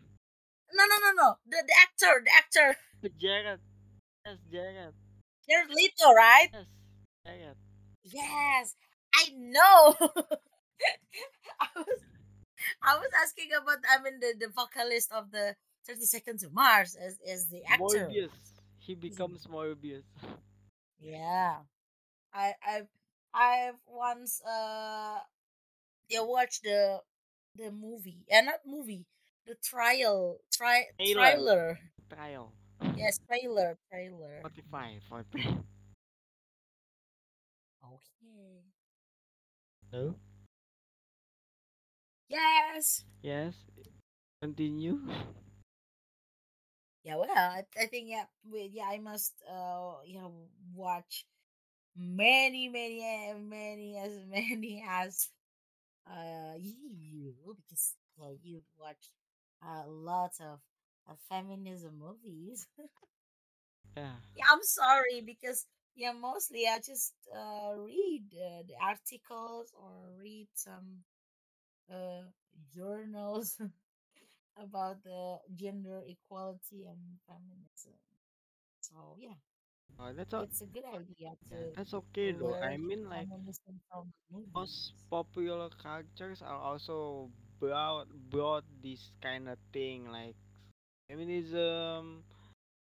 [0.75, 1.29] No, no, no, no.
[1.47, 2.69] The the actor, the actor.
[3.21, 3.61] Jared.
[4.27, 4.95] Yes, Jared.
[5.49, 6.51] Jared Leto, right?
[6.53, 6.67] Yes,
[7.27, 7.57] Jared.
[8.05, 8.75] Yes,
[9.14, 9.95] I know.
[11.61, 12.01] I was
[12.83, 15.55] I was asking about I mean the, the vocalist of the
[15.87, 18.09] 30 Seconds to Mars as, as the actor.
[18.09, 18.31] Morbius.
[18.79, 20.05] He Is it- becomes Morbius.
[20.99, 21.57] Yeah.
[22.35, 22.89] I I've
[23.35, 25.19] I've once uh
[26.09, 27.01] yeah watched the
[27.57, 28.25] the movie.
[28.29, 29.07] Yeah, not movie.
[29.47, 31.21] The trial tri Taylor.
[31.23, 31.79] trailer.
[32.12, 32.53] Trial.
[32.97, 34.43] Yes, trailer, trailer.
[34.45, 35.01] Spotify.
[35.11, 35.64] Spotify.
[37.87, 38.62] Okay.
[39.91, 40.14] Hello?
[42.29, 43.05] Yes.
[43.22, 43.55] Yes.
[44.43, 45.01] Continue.
[47.05, 50.27] Yeah, well, I, I think yeah, we, yeah, I must uh yeah
[50.74, 51.24] watch
[51.97, 55.29] many many eh, many as many as
[56.11, 59.11] uh you because yeah, you watch
[59.62, 60.61] a lot of
[61.09, 62.66] uh, feminism movies.
[63.97, 64.12] Yeah.
[64.37, 70.49] yeah, I'm sorry because yeah, mostly I just uh read uh, the articles or read
[70.55, 71.05] some
[71.91, 72.22] uh
[72.74, 73.59] journals
[74.57, 77.95] about the gender equality and feminism.
[78.80, 79.39] So yeah,
[79.99, 82.57] Oh, that's o- it's a good idea to that's okay though.
[82.62, 83.28] I mean, like
[84.55, 87.30] most popular cultures are also
[87.61, 90.34] brought brought this kind of thing like
[91.09, 92.22] feminism,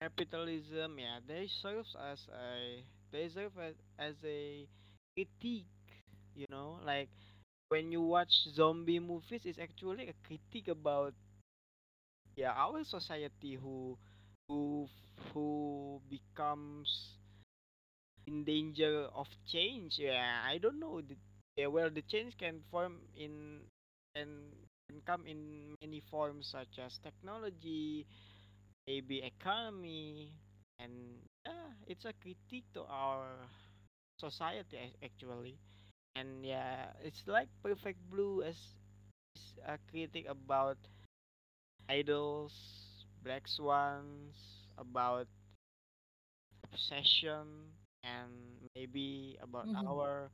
[0.01, 0.99] capitalism.
[0.99, 4.67] Yeah, they serves as a they serve as, as a
[5.15, 5.67] critique.
[6.35, 7.09] You know, like
[7.73, 11.15] when you watch zombie movies, it's actually a critique about
[12.37, 13.97] yeah our society who
[14.49, 14.89] who
[15.33, 16.89] who becomes
[18.27, 19.99] in danger of change.
[19.99, 21.01] Yeah, I don't know.
[21.01, 21.17] The,
[21.57, 23.61] yeah, well, the change can form in
[24.15, 24.29] can
[24.89, 28.07] can come in many forms such as technology,
[28.87, 30.33] maybe economy,
[30.81, 30.93] and
[31.47, 33.27] yeah, it's a critique to our
[34.19, 35.59] society actually.
[36.17, 38.57] And yeah, it's like Perfect Blue as
[39.37, 40.77] is a critic about
[41.89, 42.53] idols,
[43.23, 44.35] black swans,
[44.79, 45.27] about
[46.73, 47.71] obsession,
[48.03, 48.31] and
[48.75, 50.31] maybe about hmm our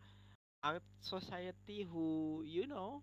[0.62, 3.03] art society who, you know,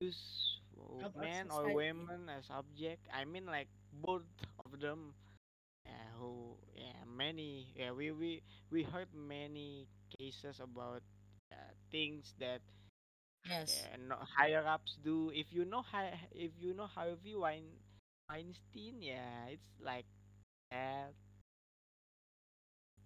[0.00, 3.06] use uh, our men or women as object.
[3.12, 4.26] I mean, like both
[4.64, 5.14] of them.
[5.86, 11.15] Yeah, who yeah many yeah we we we heard many cases about uh,
[11.90, 12.60] things that
[13.44, 13.88] Yes.
[13.88, 15.30] yeah, no, higher ups do.
[15.34, 17.64] If you know hi, if you know Harvey Wein,
[18.28, 20.06] Weinstein, yeah, it's like
[20.70, 21.12] that,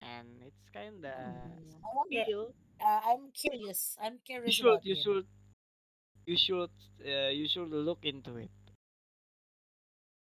[0.02, 1.52] and it's kind of
[1.84, 2.24] I wonder.
[2.26, 2.54] real.
[2.80, 3.96] Uh, I'm curious.
[4.00, 5.04] I'm You curious should about you him.
[5.04, 5.26] should
[6.26, 6.70] you should
[7.06, 8.50] uh, you should look into it.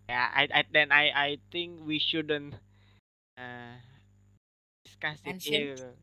[0.09, 2.55] Yeah, I, I then I I think we shouldn't
[3.38, 3.76] uh,
[4.84, 5.42] discuss it Mentioned.
[5.42, 5.94] here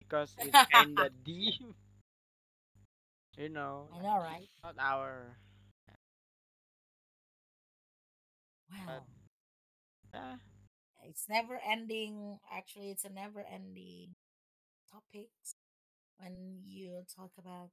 [0.00, 1.60] because it's kind of deep,
[3.36, 3.88] you know.
[3.92, 4.48] I know, right?
[4.64, 5.36] Not our,
[8.86, 9.06] but Wow.
[10.14, 10.36] uh,
[11.04, 12.38] It's never ending.
[12.52, 14.14] Actually, it's a never ending
[14.92, 15.30] topic
[16.18, 17.70] when you talk about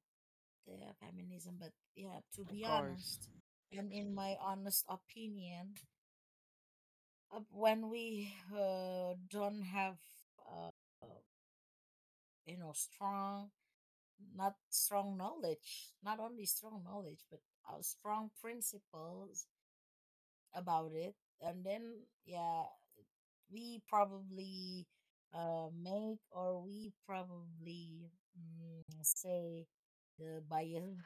[0.68, 1.57] the feminism.
[1.60, 3.30] But yeah, to of be course, honest.
[3.72, 5.76] and in my honest opinion,
[7.36, 9.97] uh, when we uh, don't have,
[10.49, 10.70] uh,
[12.45, 13.49] you know, strong,
[14.36, 17.39] not strong knowledge, not only strong knowledge, but
[17.70, 19.47] uh, strong principles
[20.55, 21.82] about it, and then
[22.26, 22.63] yeah,
[23.51, 24.88] we probably
[25.34, 29.65] uh, make or we probably mm, say
[30.20, 30.97] the bias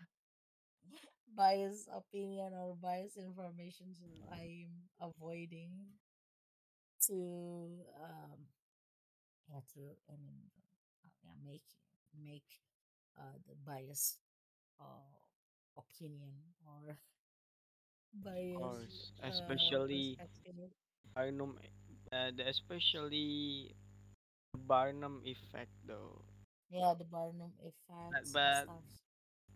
[1.37, 3.87] bias opinion or bias information
[4.31, 5.71] i'm avoiding
[6.99, 8.47] to um
[9.49, 11.67] yeah to i mean uh, yeah make
[12.15, 12.49] make
[13.17, 14.17] uh the bias
[14.79, 15.17] uh
[15.77, 16.33] opinion
[16.65, 16.97] or
[18.23, 20.71] bias course, uh especially perspective.
[21.15, 21.57] Barnum,
[22.11, 23.73] uh, the especially
[24.57, 26.21] Barnum effect though.
[26.69, 27.51] yeah the barnum
[28.11, 28.65] But, but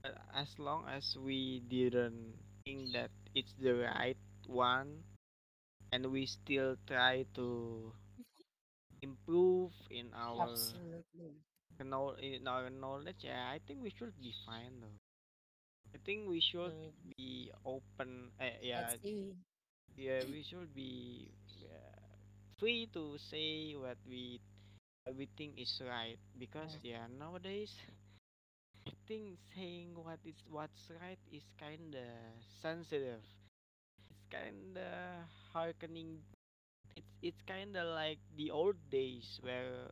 [0.03, 2.35] but as long as we didn't
[2.65, 5.03] think that it's the right one,
[5.91, 7.93] and we still try to
[9.01, 11.33] improve in our absolutely.
[11.33, 14.97] in our knowledge, yeah, I think we should be fine though.
[15.93, 18.31] I think we should uh, be open.
[18.39, 18.95] Uh, yeah,
[19.95, 21.29] yeah, we should be
[21.65, 21.99] uh,
[22.59, 24.39] free to say what we
[25.05, 27.73] what we think is right because Mm, yeah nowadays
[28.87, 32.05] I think saying what is what's right is kinda
[32.61, 33.21] sensitive.
[34.09, 36.21] It's kinda harkening.
[36.95, 39.91] It's it's kinda like the old days where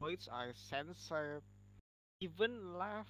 [0.00, 1.42] words are censored.
[2.20, 3.08] Even laugh,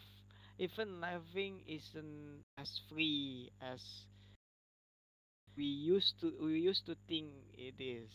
[0.59, 3.82] even laughing isn't as free as
[5.57, 7.28] we used to we used to think
[7.59, 8.11] it is.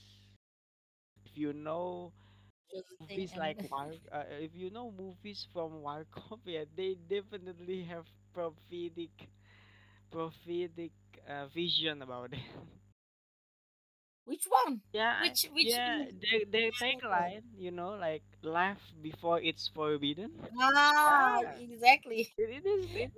[1.25, 2.11] If you know
[2.99, 9.11] movies like War, uh, if you know movies from Warkop, yeah, they definitely have prophetic
[10.11, 10.91] prophetic
[11.27, 12.39] uh, vision about it.
[14.25, 16.05] which one yeah, which which yeah,
[16.51, 20.31] their which tagline, you know, like laugh before it's forbidden.
[20.59, 22.35] Ah, Yeah, exactly.
[22.37, 23.11] it, it is it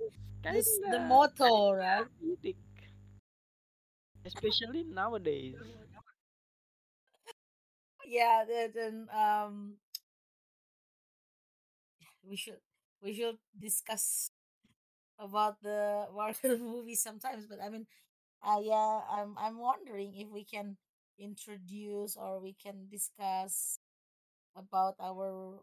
[0.56, 2.08] is the kinda motto, kinda right?
[4.24, 5.56] especially nowadays.
[8.06, 9.78] Yeah, then then, um
[12.22, 12.60] we should
[13.02, 14.30] we should discuss
[15.18, 17.86] about the Marvel movie sometimes, but I mean,
[18.42, 20.76] uh yeah, I'm I'm wondering if we can
[21.18, 23.78] introduce or we can discuss
[24.56, 25.60] about our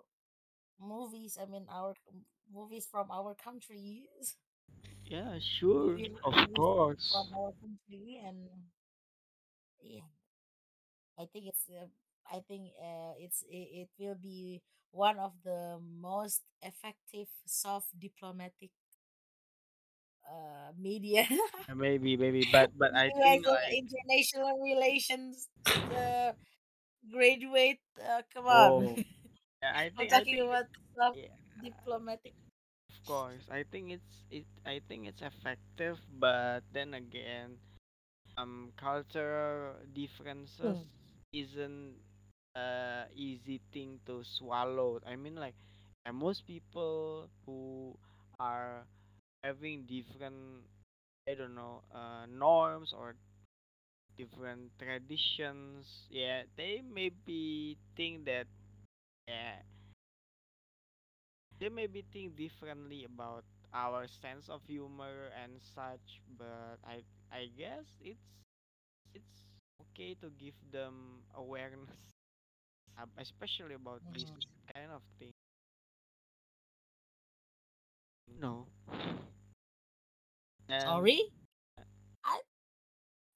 [0.79, 1.95] movies, I mean our
[2.53, 4.37] movies from our countries,
[5.05, 6.63] Yeah, sure, of movies
[7.09, 7.31] from course.
[7.33, 8.49] our country and
[9.81, 10.01] yeah,
[11.17, 11.87] I think it's uh,
[12.31, 18.71] I think uh, it's it, it will be one of the most effective soft diplomatic
[20.29, 21.25] uh, media
[21.73, 25.49] Maybe, maybe, but but I think like international relations
[25.95, 26.31] uh,
[27.11, 27.79] graduate.
[27.99, 28.99] Uh, come on, oh,
[29.61, 30.65] yeah, I I'm think I talking think about
[31.13, 32.33] yeah, diplomatic.
[32.89, 33.43] of course.
[33.51, 34.45] I think it's it.
[34.65, 37.57] I think it's effective, but then again,
[38.37, 40.87] um, cultural differences Hmm.
[41.33, 41.95] isn't
[42.55, 44.99] uh easy thing to swallow.
[45.07, 45.55] I mean, like,
[46.13, 47.95] most people who
[48.39, 48.85] are
[49.43, 50.63] having different,
[51.27, 53.15] I don't know, uh, norms or
[54.17, 55.85] different traditions.
[56.09, 58.47] Yeah, they maybe think that
[59.27, 59.61] yeah,
[61.59, 63.43] they maybe think differently about
[63.73, 66.19] our sense of humor and such.
[66.37, 68.27] But I I guess it's
[69.13, 69.43] it's
[69.81, 71.91] okay to give them awareness,
[73.17, 74.41] especially about this Mhm.
[74.73, 75.31] kind of thing.
[78.39, 78.67] No,
[80.71, 81.31] and Sorry,
[82.25, 82.39] I,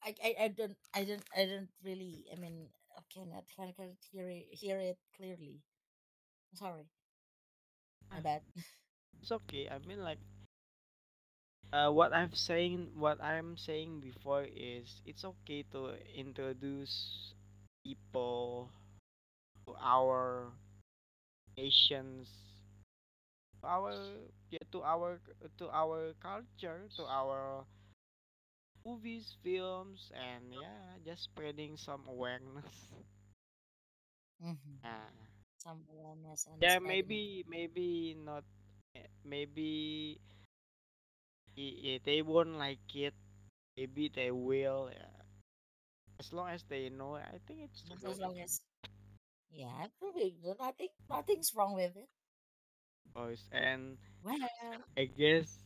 [0.03, 2.26] I I I don't I don't I don't really.
[2.32, 5.62] I mean, I cannot I cannot hear it, hear it clearly.
[6.53, 6.88] Sorry,
[8.12, 8.41] my ah, bad.
[9.22, 9.70] it's okay.
[9.70, 10.20] I mean, like
[11.74, 17.34] Uh, what I'm saying, what I'm saying before is it's okay to introduce
[17.84, 18.72] people
[19.66, 20.52] to our
[21.57, 22.30] nations,
[23.64, 23.94] our
[24.52, 25.20] yeah, to our
[25.58, 27.64] to our culture, to our
[28.86, 32.94] movies, films, and yeah, just spreading some awareness.
[34.40, 34.90] hmm Uh,
[35.58, 38.44] Some awareness and yeah, maybe maybe not,
[38.96, 40.20] eh, maybe
[42.06, 43.14] they won't like it.
[43.78, 44.90] Maybe they will.
[44.94, 45.24] Yeah.
[46.20, 48.62] As long as they know, I think it's as long as
[49.52, 52.10] yeah, probably nothing nothing's wrong with it.
[53.14, 53.44] Course.
[53.52, 54.38] And Well,
[54.98, 55.64] I guess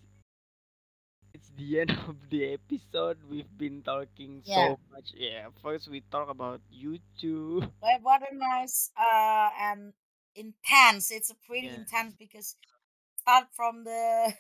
[1.34, 3.18] it's the end of the episode.
[3.30, 4.74] We've been talking Yeah.
[4.74, 5.14] so much.
[5.16, 7.70] Yeah, first we talk about YouTube.
[7.82, 9.94] But what a nice uh and
[10.36, 11.12] intense.
[11.12, 12.56] It's a pretty Yeah, intense because
[13.18, 14.34] start from the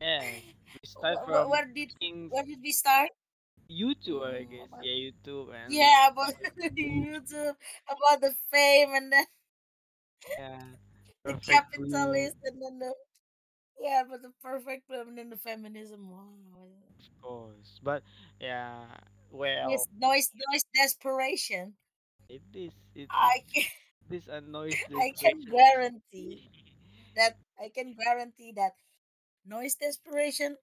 [0.00, 0.30] yeah.
[0.72, 3.10] We start from where did things where did we start?
[3.70, 4.68] YouTube, I Mm, guess.
[4.68, 6.34] about, Yeah, YouTube and yeah, about
[6.78, 7.56] YouTube,
[7.88, 9.26] about the fame and then
[10.38, 10.62] yeah,
[11.24, 12.92] the capitalist and then the
[13.80, 16.10] yeah, but the perfect blue and the feminism.
[16.10, 16.32] Wow.
[16.54, 17.80] of course.
[17.82, 18.02] But
[18.40, 18.86] yeah,
[19.30, 21.74] well, noise, noise, desperation.
[22.28, 23.64] it is it I can,
[24.08, 26.50] this annoys I can guarantee
[27.16, 28.72] that I can guarantee that
[29.46, 30.56] noise desperation.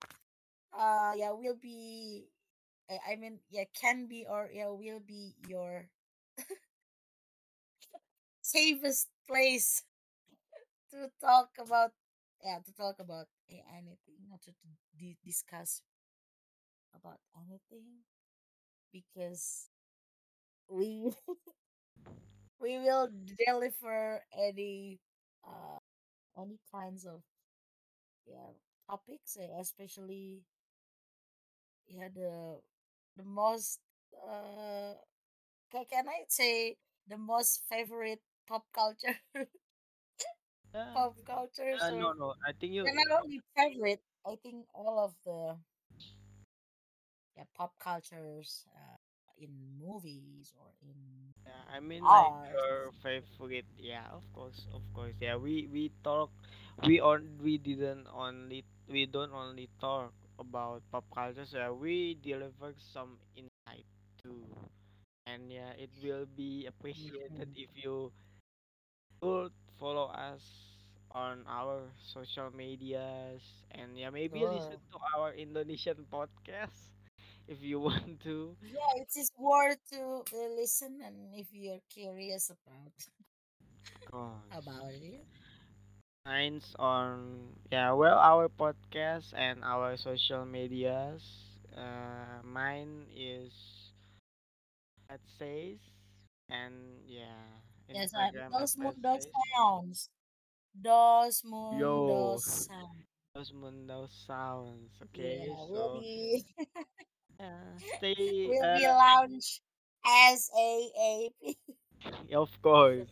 [0.73, 2.25] Uh, yeah, will be.
[2.89, 5.89] I I mean, yeah, can be or yeah, will be your
[8.41, 9.83] safest place
[10.91, 11.91] to talk about.
[12.43, 15.81] Yeah, to talk about anything, not to, to di- discuss
[16.95, 18.03] about anything
[18.91, 19.69] because
[20.69, 21.11] we
[22.59, 23.09] we will
[23.47, 24.99] deliver any
[25.45, 25.79] uh
[26.37, 27.21] any kinds of
[28.25, 28.51] yeah
[28.89, 30.41] topics eh, especially
[31.87, 32.59] yeah the
[33.17, 33.79] the most
[34.29, 34.93] uh
[35.71, 36.77] can, can i say
[37.09, 39.17] the most favorite pop culture
[40.93, 42.33] Pop culture uh, no, no.
[42.47, 42.89] I think you.
[42.89, 45.57] they're not only favorite i think all of the
[47.35, 48.97] yeah pop cultures uh,
[49.37, 49.49] in
[49.79, 53.65] movies or in Yeah, I mean like your favorite.
[53.77, 55.15] Yeah, of course, of course.
[55.19, 56.29] Yeah, we we talk.
[56.85, 61.45] We on we didn't only we don't only talk about pop culture.
[61.45, 63.85] So yeah, we deliver some insight
[64.21, 64.45] too.
[65.25, 67.55] And yeah, it will be appreciated Mhm.
[67.55, 68.11] if you
[69.21, 69.51] could
[69.81, 70.41] follow us
[71.11, 71.81] on our
[72.13, 73.41] social medias
[73.73, 76.93] and yeah, maybe listen to our Indonesian podcast
[77.49, 78.55] if you want to.
[78.61, 82.93] yeah it is worth to uh, listen and if you're curious about
[84.11, 84.45] course.
[84.53, 85.25] about it
[86.25, 91.23] Mine's on yeah, well our podcast and our social medias.
[91.75, 93.51] Uh, mine is
[95.09, 95.79] at says
[96.49, 96.73] and
[97.07, 100.09] yeah, yes uh, dos mundos sounds
[100.73, 103.05] dos Yo, mundos sounds
[103.35, 104.91] Los Mundo sounds.
[105.03, 106.45] Okay, yeah so be
[107.39, 108.49] yeah, stay.
[108.49, 109.61] will Uh, be launched
[110.05, 111.55] as a a
[112.33, 113.09] of course,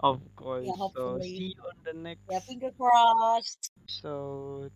[0.00, 0.20] of
[0.62, 0.76] yeah course.
[0.94, 2.20] So hopefully see you on the next.
[2.30, 4.72] yeah finger crossed episode.